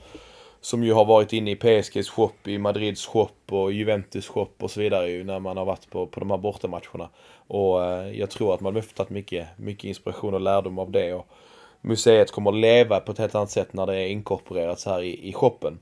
[0.67, 4.71] som ju har varit inne i PSGs shop, i Madrids shop och Juventus shop och
[4.71, 7.09] så vidare ju när man har varit på, på de här bortamatcherna.
[7.47, 11.13] Och eh, jag tror att man har tagit mycket, mycket inspiration och lärdom av det.
[11.13, 11.27] Och
[11.81, 15.01] museet kommer att leva på ett helt annat sätt när det är inkorporerat så här
[15.01, 15.79] i, i shoppen.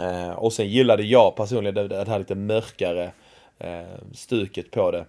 [0.00, 3.12] Eh, och sen gillade jag personligen det, det här lite mörkare
[3.58, 3.82] eh,
[4.14, 5.06] stuket på det.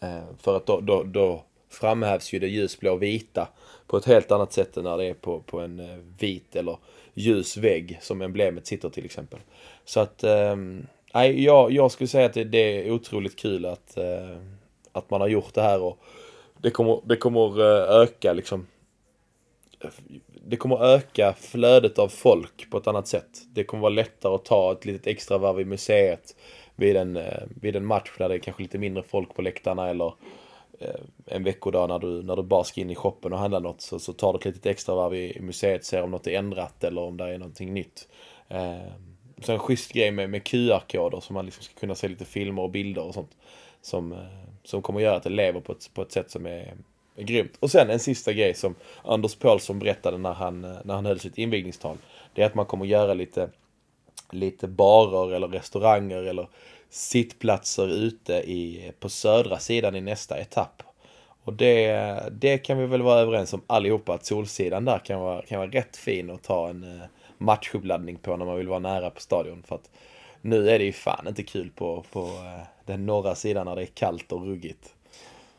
[0.00, 3.48] Eh, för att då, då, då framhävs ju det ljusblå vita
[3.86, 6.76] på ett helt annat sätt än när det är på, på en eh, vit eller
[7.14, 9.38] ljus vägg som emblemet sitter till exempel.
[9.84, 10.56] Så att, eh,
[11.14, 14.36] nej, jag, jag skulle säga att det, det är otroligt kul att, eh,
[14.92, 15.98] att man har gjort det här och
[16.58, 18.66] det kommer, det kommer eh, öka liksom
[20.46, 23.42] det kommer öka flödet av folk på ett annat sätt.
[23.54, 26.36] Det kommer vara lättare att ta ett litet extra varv i museet
[26.76, 29.90] vid en, eh, vid en match där det är kanske lite mindre folk på läktarna
[29.90, 30.12] eller eh,
[30.80, 33.80] Eh, en veckodag när du, när du bara ska in i shoppen och handla något
[33.80, 36.38] så, så tar du ett litet extra varv i, i museet ser om något är
[36.38, 38.08] ändrat eller om det är någonting nytt.
[38.48, 38.92] Eh,
[39.42, 42.62] så en schysst grej med, med QR-koder så man liksom ska kunna se lite filmer
[42.62, 43.30] och bilder och sånt.
[43.82, 44.18] Som, eh,
[44.64, 46.74] som kommer göra att det lever på ett, på ett sätt som är,
[47.16, 47.56] är grymt.
[47.60, 51.20] Och sen en sista grej som Anders Paulsson berättade när han, eh, när han höll
[51.20, 51.96] sitt invigningstal.
[52.34, 53.50] Det är att man kommer göra lite,
[54.30, 56.48] lite barer eller restauranger eller
[56.94, 60.82] sittplatser ute i, på södra sidan i nästa etapp.
[61.44, 65.42] Och det, det kan vi väl vara överens om allihopa att Solsidan där kan vara,
[65.42, 67.06] kan vara rätt fin att ta en eh,
[67.38, 69.62] matchuppladdning på när man vill vara nära på stadion.
[69.62, 69.90] För att
[70.40, 73.82] nu är det ju fan inte kul på, på eh, den norra sidan när det
[73.82, 74.94] är kallt och ruggigt.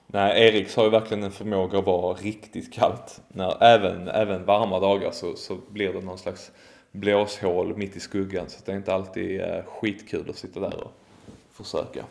[0.08, 3.22] Nej, Eriks har ju verkligen en förmåga att vara riktigt kallt.
[3.28, 6.52] När, även, även varma dagar så, så blir det någon slags
[6.92, 8.50] blåshål mitt i skuggan.
[8.50, 10.92] Så det är inte alltid eh, skitkul att sitta där och
[11.56, 12.06] försöka.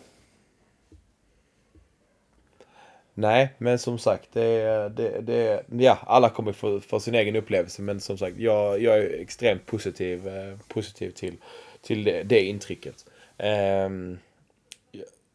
[3.16, 7.82] Nej, men som sagt, det, det, det, ja, alla kommer få, få sin egen upplevelse.
[7.82, 11.36] Men som sagt, jag, jag är extremt positiv, eh, positiv till,
[11.82, 13.04] till det, det intrycket.
[13.38, 13.88] Eh,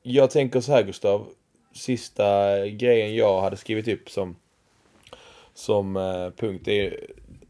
[0.04, 1.28] jag- tänker så här Gustav,
[1.74, 4.36] sista grejen jag hade skrivit upp som,
[5.54, 7.00] som eh, punkt är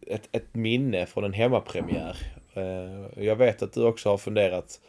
[0.08, 2.18] ett, ett minne från en hemmapremiär.
[2.54, 4.80] Eh, jag vet att du också har funderat,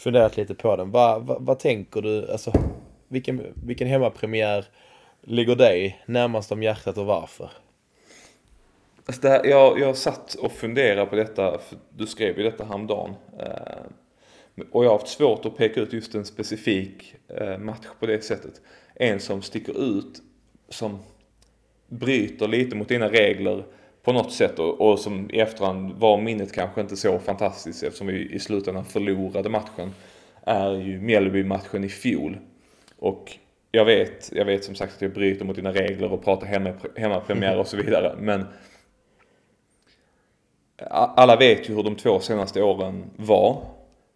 [0.00, 0.90] funderat lite på den.
[0.90, 2.52] Vad vad- vad tänker du, alltså
[3.08, 4.64] vilken, vilken hemmapremiär
[5.22, 7.50] ligger dig närmast om hjärtat och varför?
[9.06, 12.64] Alltså det här, jag, jag satt och funderade på detta, för du skrev ju detta
[12.64, 13.14] häromdagen.
[13.38, 18.06] Eh, och jag har haft svårt att peka ut just en specifik eh, match på
[18.06, 18.60] det sättet.
[18.94, 20.22] En som sticker ut,
[20.68, 20.98] som
[21.88, 23.64] bryter lite mot dina regler
[24.02, 28.06] på något sätt och, och som i efterhand var minnet kanske inte så fantastiskt eftersom
[28.06, 29.94] vi i slutändan förlorade matchen.
[30.44, 32.38] Är ju Mjällby-matchen i fjol.
[32.98, 33.38] Och
[33.70, 36.72] jag vet, jag vet som sagt att jag bryter mot dina regler och pratar hemma,
[36.96, 38.16] hemmapremiär och så vidare.
[38.20, 38.46] Men
[40.90, 43.62] alla vet ju hur de två senaste åren var.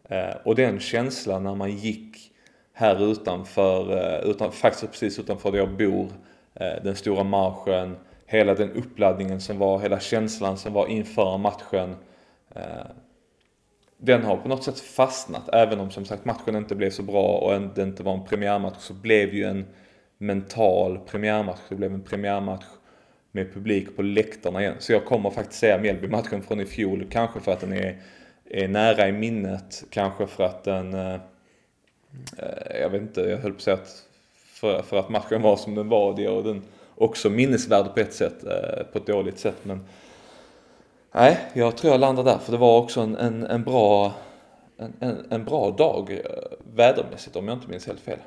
[0.08, 2.32] Eh, och den känslan när man gick
[2.72, 6.08] här utanför, eh, utan, faktiskt precis utanför där jag bor,
[6.54, 11.96] eh, den stora marschen, hela den uppladdningen som var, hela känslan som var inför matchen.
[12.54, 12.86] Eh,
[13.98, 17.38] den har på något sätt fastnat, även om som sagt matchen inte blev så bra
[17.38, 19.66] och det inte var en premiärmatch så blev ju en
[20.18, 21.60] mental premiärmatch.
[21.68, 22.64] Det blev en premiärmatch
[23.32, 24.74] med publik på läktarna igen.
[24.78, 28.02] Så jag kommer faktiskt säga Mjällby-matchen från i fjol, kanske för att den är,
[28.44, 31.14] är nära i minnet, kanske för att den, eh,
[32.38, 34.04] eh, jag vet inte, jag höll på att säga att
[34.36, 36.62] för, för att matchen var som den var det och den
[36.94, 39.56] också minnesvärd på ett sätt, eh, på ett dåligt sätt.
[39.62, 39.84] Men
[41.12, 44.12] nej, jag tror jag landar där för det var också en, en, en bra
[44.76, 46.18] en, en, bra dag eh,
[46.74, 48.18] vädermässigt om jag inte minns helt fel.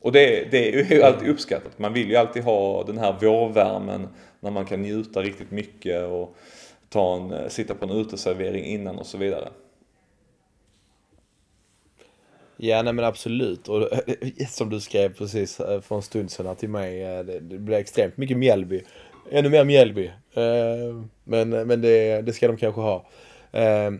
[0.00, 1.78] Och det, det är ju alltid uppskattat.
[1.78, 4.08] Man vill ju alltid ha den här vårvärmen
[4.40, 6.36] när man kan njuta riktigt mycket och
[6.88, 9.48] ta en, eh, sitta på en uteservering innan och så vidare.
[12.60, 13.68] Ja, nej men absolut.
[13.68, 13.98] Och eh,
[14.38, 17.76] eh, som du skrev precis eh, för en stund sedan till mig, det, det blir
[17.76, 18.82] extremt mycket Mjällby.
[19.30, 20.06] Ännu mer Mjällby.
[20.34, 23.06] Eh, Men, men det, det ska de kanske ha.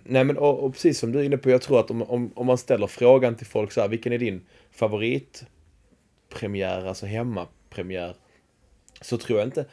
[0.05, 2.33] Nej men och, och precis som du är inne på, jag tror att om, om,
[2.35, 8.14] om man ställer frågan till folk så här, vilken är din favoritpremiär, alltså hemmapremiär?
[9.01, 9.64] Så tror jag inte,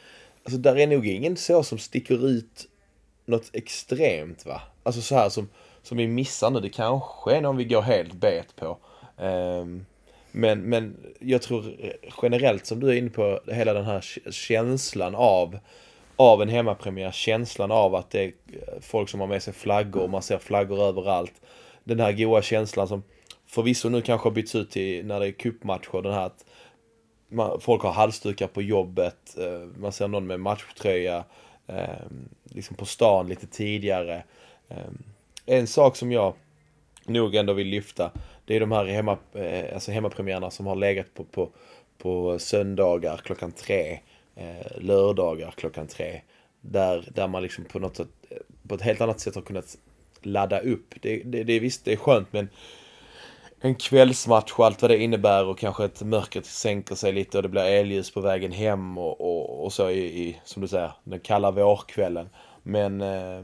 [0.44, 2.68] alltså där är nog ingen så som sticker ut
[3.26, 4.62] något extremt va?
[4.82, 5.48] Alltså så här som
[5.86, 6.60] som vi missar nu.
[6.60, 8.78] Det kanske är någon vi går helt bet på.
[9.18, 9.86] Ehm,
[10.32, 11.64] men, men jag tror
[12.22, 15.58] generellt som du är inne på, hela den här känslan av
[16.16, 18.32] av en hemmapremiär, känslan av att det är
[18.80, 21.32] folk som har med sig flaggor, man ser flaggor överallt.
[21.84, 23.02] Den här goa känslan som
[23.46, 26.44] förvisso nu kanske har bytts ut till när det är cupmatcher, den här att
[27.28, 31.24] man, folk har halsdukar på jobbet, eh, man ser någon med matchtröja,
[31.66, 34.22] ehm, liksom på stan lite tidigare.
[34.68, 35.02] Ehm,
[35.46, 36.34] en sak som jag
[37.06, 38.10] nog ändå vill lyfta,
[38.44, 41.50] det är de här hemma, eh, alltså hemmapremiärerna som har legat på, på,
[41.98, 43.98] på söndagar klockan tre,
[44.36, 46.20] eh, lördagar klockan tre.
[46.60, 48.08] Där, där man liksom på något sätt,
[48.68, 49.76] på ett helt annat sätt har kunnat
[50.22, 50.94] ladda upp.
[51.00, 52.48] Det, det, det är visst, det är skönt men
[53.60, 57.42] en kvällsmatch och allt vad det innebär och kanske ett mörker sänker sig lite och
[57.42, 60.92] det blir elljus på vägen hem och, och, och så i, i, som du säger,
[61.04, 62.28] den kalla vårkvällen.
[62.62, 63.42] Men eh,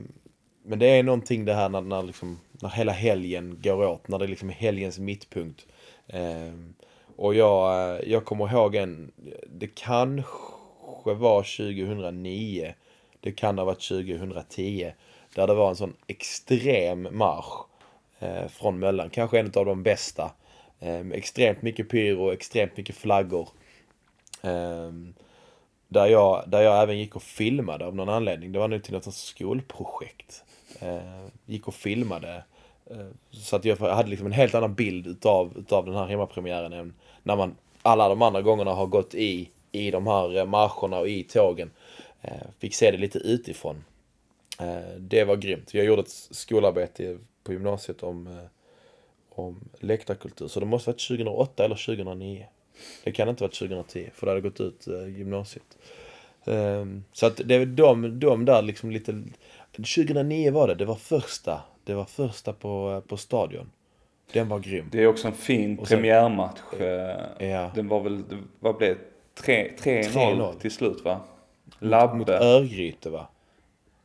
[0.62, 4.18] men det är någonting det här när, när, liksom, när hela helgen går åt, när
[4.18, 5.66] det liksom är helgens mittpunkt.
[6.06, 6.52] Eh,
[7.16, 9.12] och jag, eh, jag kommer ihåg en,
[9.46, 12.74] det kanske var 2009,
[13.20, 14.92] det kan ha varit 2010,
[15.34, 17.66] där det var en sån extrem marsch
[18.18, 19.10] eh, från Möllan.
[19.10, 20.32] Kanske en av de bästa.
[20.80, 23.48] Eh, extremt mycket pyro, extremt mycket flaggor.
[24.42, 24.92] Eh,
[25.88, 28.52] där jag, där jag även gick och filmade av någon anledning.
[28.52, 30.44] Det var nu till något skolprojekt.
[30.80, 32.44] Eh, gick och filmade.
[32.86, 36.72] Eh, så att jag hade liksom en helt annan bild utav, utav den här hemmapremiären
[36.72, 40.98] än när man alla de andra gångerna har gått i, i de här eh, marscherna
[40.98, 41.70] och i tågen.
[42.58, 43.84] Fick se det lite utifrån.
[44.98, 45.74] Det var grymt.
[45.74, 48.48] Jag gjorde ett skolarbete på gymnasiet om,
[49.28, 50.48] om läktarkultur.
[50.48, 52.46] Så det måste varit 2008 eller 2009.
[53.04, 55.78] Det kan inte varit 2010 för det hade gått ut gymnasiet.
[56.44, 59.22] Ehm, så att det är de, de där liksom lite
[59.72, 61.62] 2009 var det, det var första.
[61.84, 63.70] Det var första på, på Stadion.
[64.32, 64.88] Den var grym.
[64.92, 66.60] Det är också en fin sen, premiärmatch.
[66.80, 67.70] Eh, ja.
[67.74, 68.24] Den var väl,
[68.60, 69.12] vad blev det?
[69.42, 71.20] 3-0 till slut va?
[71.78, 72.14] Labbe.
[72.14, 73.28] Mot, mot Örgryte va?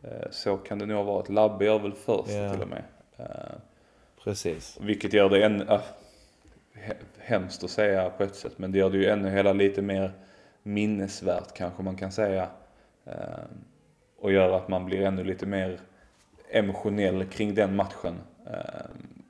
[0.03, 1.29] Eh, så kan det nog ha varit.
[1.29, 2.53] Labbe gör väl först ja.
[2.53, 2.83] till och med.
[3.17, 3.25] Eh,
[4.23, 4.77] Precis.
[4.81, 5.81] Vilket gör det ännu, äh,
[7.17, 10.11] hemskt att säga på ett sätt, men det gör det ju ännu hela lite mer
[10.63, 12.47] minnesvärt kanske man kan säga
[14.17, 15.79] och gör att man blir ännu lite mer
[16.49, 18.15] emotionell kring den matchen.
[18.45, 18.85] Eh,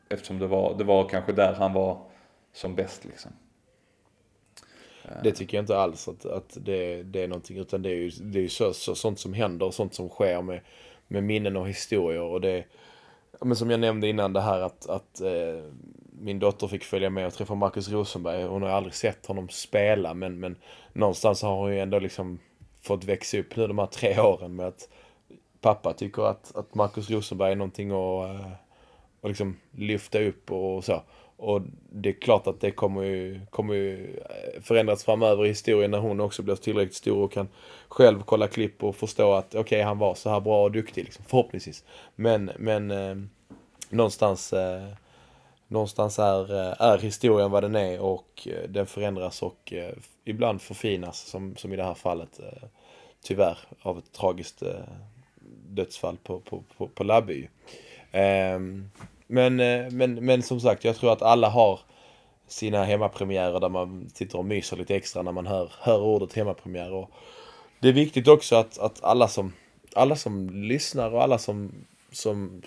[0.10, 2.02] eftersom det var, det var kanske där han var
[2.54, 3.32] som bäst liksom.
[5.04, 5.23] Eh.
[5.23, 8.10] Det tycker jag inte alls att, att det, det är någonting utan det är ju,
[8.10, 10.60] det är ju så, så, sånt som händer, sånt som sker med,
[11.08, 12.63] med minnen och historier och det
[13.41, 15.63] men som jag nämnde innan det här att, att eh,
[16.19, 18.43] min dotter fick följa med och träffa Marcus Rosenberg.
[18.43, 20.56] Hon har aldrig sett honom spela men, men
[20.93, 22.39] någonstans har hon ju ändå liksom
[22.88, 24.89] fått växa upp nu de här tre åren med att
[25.62, 28.52] pappa tycker att, att Markus Rosenberg är någonting att, eh,
[29.21, 31.02] att liksom lyfta upp och så.
[31.38, 35.91] Och det är klart att det kommer ju, kommer ju eh, förändras framöver i historien
[35.91, 37.47] när hon också blir tillräckligt stor och kan
[37.88, 41.04] själv kolla klipp och förstå att okej, okay, han var så här bra och duktig
[41.04, 41.84] liksom, förhoppningsvis.
[42.15, 43.15] Men, men eh,
[43.89, 44.88] någonstans eh,
[45.67, 49.93] någonstans är, eh, är historien vad den är och den förändras och eh,
[50.26, 52.39] ibland förfinas som, som i det här fallet
[53.24, 54.70] tyvärr av ett tragiskt eh,
[55.68, 57.50] dödsfall på, på, på, på Labby.
[58.12, 59.56] Ehm, eh, men,
[59.98, 61.80] men, men som sagt, jag tror att alla har
[62.48, 66.94] sina hemmapremiärer där man sitter och myser lite extra när man hör, hör ordet hemmapremiär.
[66.94, 67.12] Och
[67.80, 69.54] det är viktigt också att, att alla, som,
[69.94, 71.72] alla som lyssnar och alla som,
[72.12, 72.62] som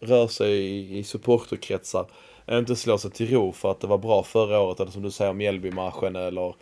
[0.00, 2.06] rör sig i, i supporterkretsar
[2.46, 5.02] eh, inte slår sig till ro för att det var bra förra året eller som
[5.02, 6.54] du säger Mjällbymarschen eller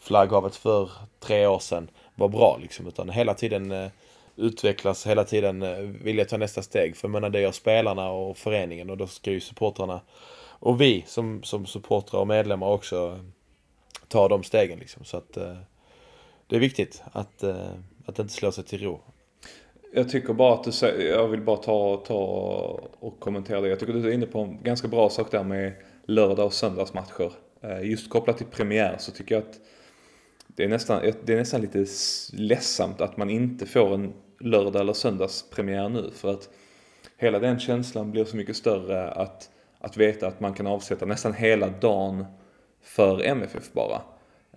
[0.00, 2.86] flagghavet för tre år sedan var bra liksom.
[2.86, 3.90] Utan hela tiden eh,
[4.36, 6.96] utvecklas, hela tiden eh, vilja ta nästa steg.
[6.96, 10.00] För jag menar det gör spelarna och föreningen och då ska ju supportrarna
[10.42, 13.18] och vi som, som supportrar och medlemmar också
[14.08, 15.04] ta de stegen liksom.
[15.04, 15.56] Så att eh,
[16.46, 17.44] det är viktigt att,
[18.06, 19.00] att inte slå sig till ro.
[19.92, 22.14] Jag tycker bara att du säger, jag vill bara ta, ta
[23.00, 23.68] och kommentera det.
[23.68, 25.72] Jag tycker du är inne på en ganska bra sak där med
[26.06, 27.32] lördag och söndagsmatcher.
[27.82, 29.60] Just kopplat till premiär så tycker jag att
[30.56, 31.86] det är nästan, det är nästan lite
[32.32, 36.10] ledsamt att man inte får en lördag eller söndagspremiär nu.
[36.14, 36.48] För att
[37.16, 41.34] hela den känslan blir så mycket större att, att veta att man kan avsätta nästan
[41.34, 42.24] hela dagen
[42.82, 44.02] för MFF bara.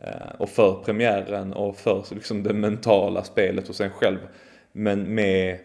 [0.01, 4.17] Eh, och för premiären och för liksom det mentala spelet och sen själv.
[4.71, 5.59] Men med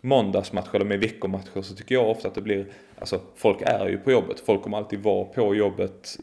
[0.00, 2.66] måndagsmatcher eller med veckomatcher så tycker jag ofta att det blir,
[2.98, 6.18] alltså folk är ju på jobbet, folk kommer alltid vara på jobbet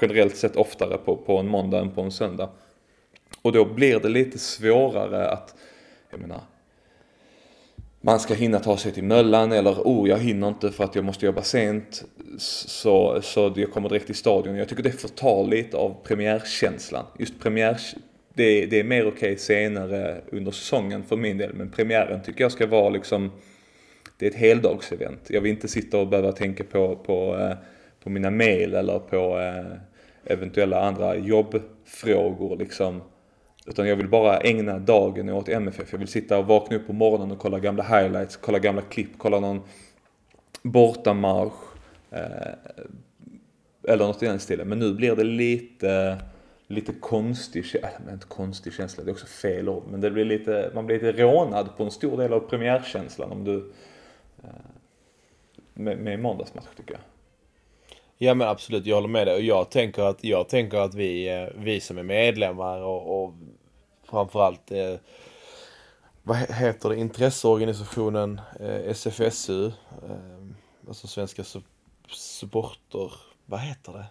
[0.00, 2.50] generellt sett oftare på, på en måndag än på en söndag.
[3.42, 5.54] Och då blir det lite svårare att,
[6.10, 6.40] jag menar,
[8.00, 11.04] man ska hinna ta sig till Möllan eller oh jag hinner inte för att jag
[11.04, 12.04] måste jobba sent
[12.38, 14.56] så, så jag kommer direkt till stadion.
[14.56, 17.04] Jag tycker det förtar lite av premiärkänslan.
[17.18, 17.80] Just premiär,
[18.34, 22.52] det, det är mer okej senare under säsongen för min del men premiären tycker jag
[22.52, 23.30] ska vara liksom
[24.18, 25.30] det är ett heldagsevent.
[25.30, 27.56] Jag vill inte sitta och behöva tänka på, på, eh,
[28.02, 29.78] på mina mail eller på eh,
[30.24, 33.02] eventuella andra jobbfrågor liksom.
[33.66, 35.92] Utan jag vill bara ägna dagen åt MFF.
[35.92, 39.10] Jag vill sitta och vakna upp på morgonen och kolla gamla highlights, kolla gamla klipp,
[39.18, 39.60] kolla någon
[40.62, 41.52] bortamarsch.
[42.10, 42.54] Eh,
[43.88, 44.68] eller något i den stilen.
[44.68, 46.18] Men nu blir det lite,
[46.66, 49.82] lite konstig, känsla, äh, inte konstig känsla, det är också fel ord.
[49.90, 53.44] Men det blir lite, man blir lite rånad på en stor del av premiärkänslan om
[53.44, 53.72] du
[54.42, 54.48] eh,
[55.74, 57.00] med, med måndagsmatch tycker jag.
[58.18, 59.34] Ja men absolut, jag håller med dig.
[59.34, 63.34] Och jag tänker att, jag tänker att vi, eh, vi som är medlemmar och, och
[64.10, 64.94] framförallt eh,
[66.22, 69.72] vad he- heter det, intresseorganisationen eh, SFSU, eh,
[70.88, 71.62] alltså Svenska Su-
[72.08, 73.12] Supporter,
[73.46, 74.04] vad heter det?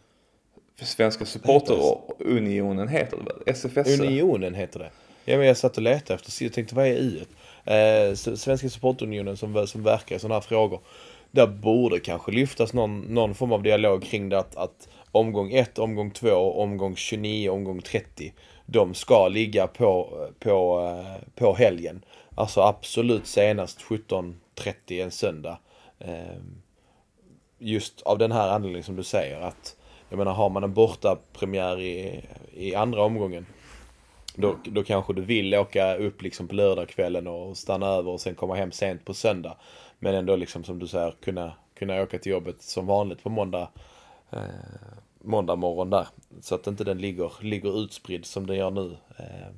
[0.86, 3.44] Svenska Supporterunionen heter det väl?
[3.46, 4.00] SFS?
[4.00, 4.90] Unionen heter det.
[5.26, 7.20] Ja men jag satt och letade efter, jag tänkte vad är U?
[7.66, 10.80] Eh, Svenska Supportunionen som, som verkar i sådana här frågor.
[11.36, 15.80] Där borde kanske lyftas någon, någon form av dialog kring det att, att omgång 1,
[15.80, 18.34] omgång 2, omgång 29, omgång 30.
[18.66, 20.10] De ska ligga på,
[20.40, 22.06] på, eh, på helgen.
[22.36, 25.58] Alltså absolut senast 17.30 en söndag.
[26.00, 26.62] Ehm,
[27.60, 29.76] just av den här anledningen som du säger att
[30.10, 33.46] jag menar har man en borta premiär i, i andra omgången
[34.36, 38.36] då, då kanske du vill åka upp liksom på lördagskvällen och stanna över och sen
[38.36, 39.58] komma hem sent på söndag.
[40.04, 43.70] Men ändå liksom som du säger kunna, kunna åka till jobbet som vanligt på måndag,
[44.32, 44.40] eh,
[45.22, 46.08] måndag morgon där.
[46.42, 48.98] Så att inte den ligger, ligger utspridd som den gör nu.
[49.18, 49.50] Eh,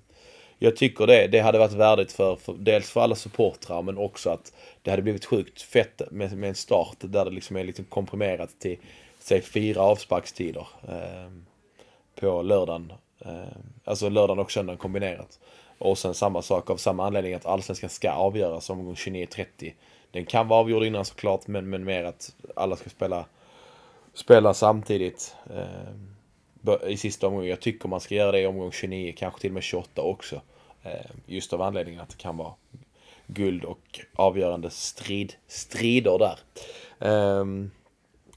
[0.58, 4.30] jag tycker det, det hade varit värdigt för, för dels för alla supportrar men också
[4.30, 7.84] att det hade blivit sjukt fett med, med en start där det liksom är lite
[7.84, 8.78] komprimerat till
[9.20, 11.32] säg fyra avsparkstider eh,
[12.20, 12.94] på lördagen.
[13.20, 15.40] Eh, alltså lördagen och söndagen kombinerat.
[15.78, 19.74] Och sen samma sak av samma anledning att allsvenskan ska avgöras omgång 29-30.
[20.12, 23.26] Den kan vara avgjord innan såklart men, men mer att alla ska spela,
[24.14, 25.36] spela samtidigt.
[25.50, 25.96] Eh,
[26.88, 27.50] i sista omgången.
[27.50, 30.42] Jag tycker man ska göra det i omgång 29, kanske till och med 28 också.
[30.84, 32.54] Eh, just av anledningen att det kan vara
[33.28, 36.40] guld och avgörande strid, strider där.
[37.00, 37.46] Eh,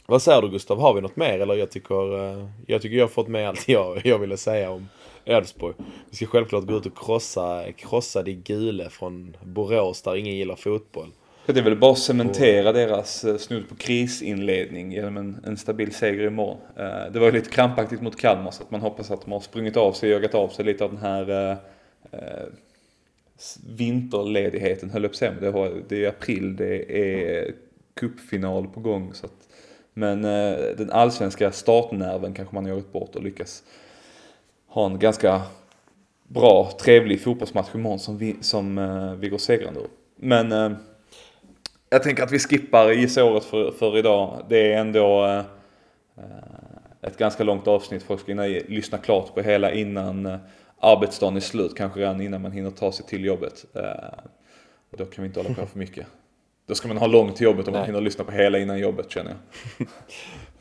[0.07, 1.41] vad säger du Gustav, har vi något mer?
[1.41, 4.71] Eller jag tycker, eh, jag tycker jag har fått med allt jag, jag ville säga
[4.71, 4.89] om
[5.25, 5.75] Elfsborg.
[6.11, 10.57] Vi ska självklart gå ut och krossa, krossa de gule från Borås där ingen gillar
[10.57, 11.13] fotboll.
[11.53, 15.95] Det är väl bara att cementera deras eh, snudd på krisinledning genom en, en stabil
[15.95, 16.59] seger imorgon.
[16.77, 19.41] Eh, Det var ju lite krampaktigt mot Kalmar så att man hoppas att de har
[19.41, 21.57] sprungit av sig, jagat av sig lite av den här eh,
[22.13, 22.47] eh,
[23.77, 25.33] vinterledigheten höll säga.
[25.33, 27.55] Men det, har, det är april, det är
[27.97, 29.15] cupfinal på gång.
[29.15, 29.49] Så att,
[29.95, 33.63] men eh, den allsvenska startnerven kanske man har jagat bort och lyckas
[34.67, 35.43] ha en ganska
[36.27, 39.89] bra, trevlig fotbollsmatch imorgon som vi, som, eh, vi går segrande ur.
[40.17, 40.73] Men eh,
[41.91, 44.45] jag tänker att vi skippar gissa-året för, för idag.
[44.49, 45.43] Det är ändå eh,
[47.03, 48.03] ett ganska långt avsnitt.
[48.03, 50.37] Folk ska hinna lyssna klart på hela innan eh,
[50.81, 51.77] arbetsdagen är slut.
[51.77, 53.65] Kanske redan innan man hinner ta sig till jobbet.
[53.75, 53.83] Eh,
[54.91, 56.07] och då kan vi inte hålla på för mycket.
[56.67, 59.11] Då ska man ha långt till jobbet om man hinner lyssna på hela innan jobbet
[59.11, 59.31] känner
[59.79, 59.89] jag.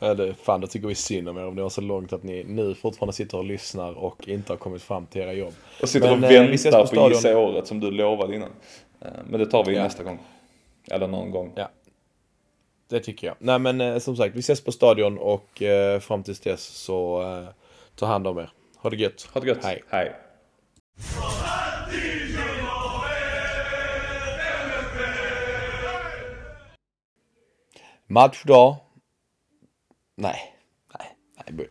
[0.10, 2.44] Eller fan, då tycker vi synd om er om det var så långt att ni
[2.44, 5.54] nu fortfarande sitter och lyssnar och inte har kommit fram till era jobb.
[5.82, 7.08] Och sitter Men, och eh, väntar på på, stadion.
[7.12, 8.48] gissa-året som du lovade innan.
[9.00, 9.82] Eh, men det tar vi Ja.
[9.82, 10.18] nästa gång.
[10.90, 11.52] Eller någon gång.
[11.56, 11.70] Ja.
[12.88, 13.36] Det tycker jag.
[13.38, 17.22] Nej men eh, som sagt, vi ses på stadion och eh, fram tills dess så
[17.22, 17.48] eh,
[17.94, 18.50] ta hand om er.
[18.76, 19.28] Ha det gött.
[19.32, 19.64] Ha det gött.
[19.64, 19.82] Hej.
[19.88, 20.14] Hej.
[28.06, 28.76] Matchdag.
[30.16, 30.54] Nej.
[30.98, 31.16] Nej.
[31.36, 31.68] Nej.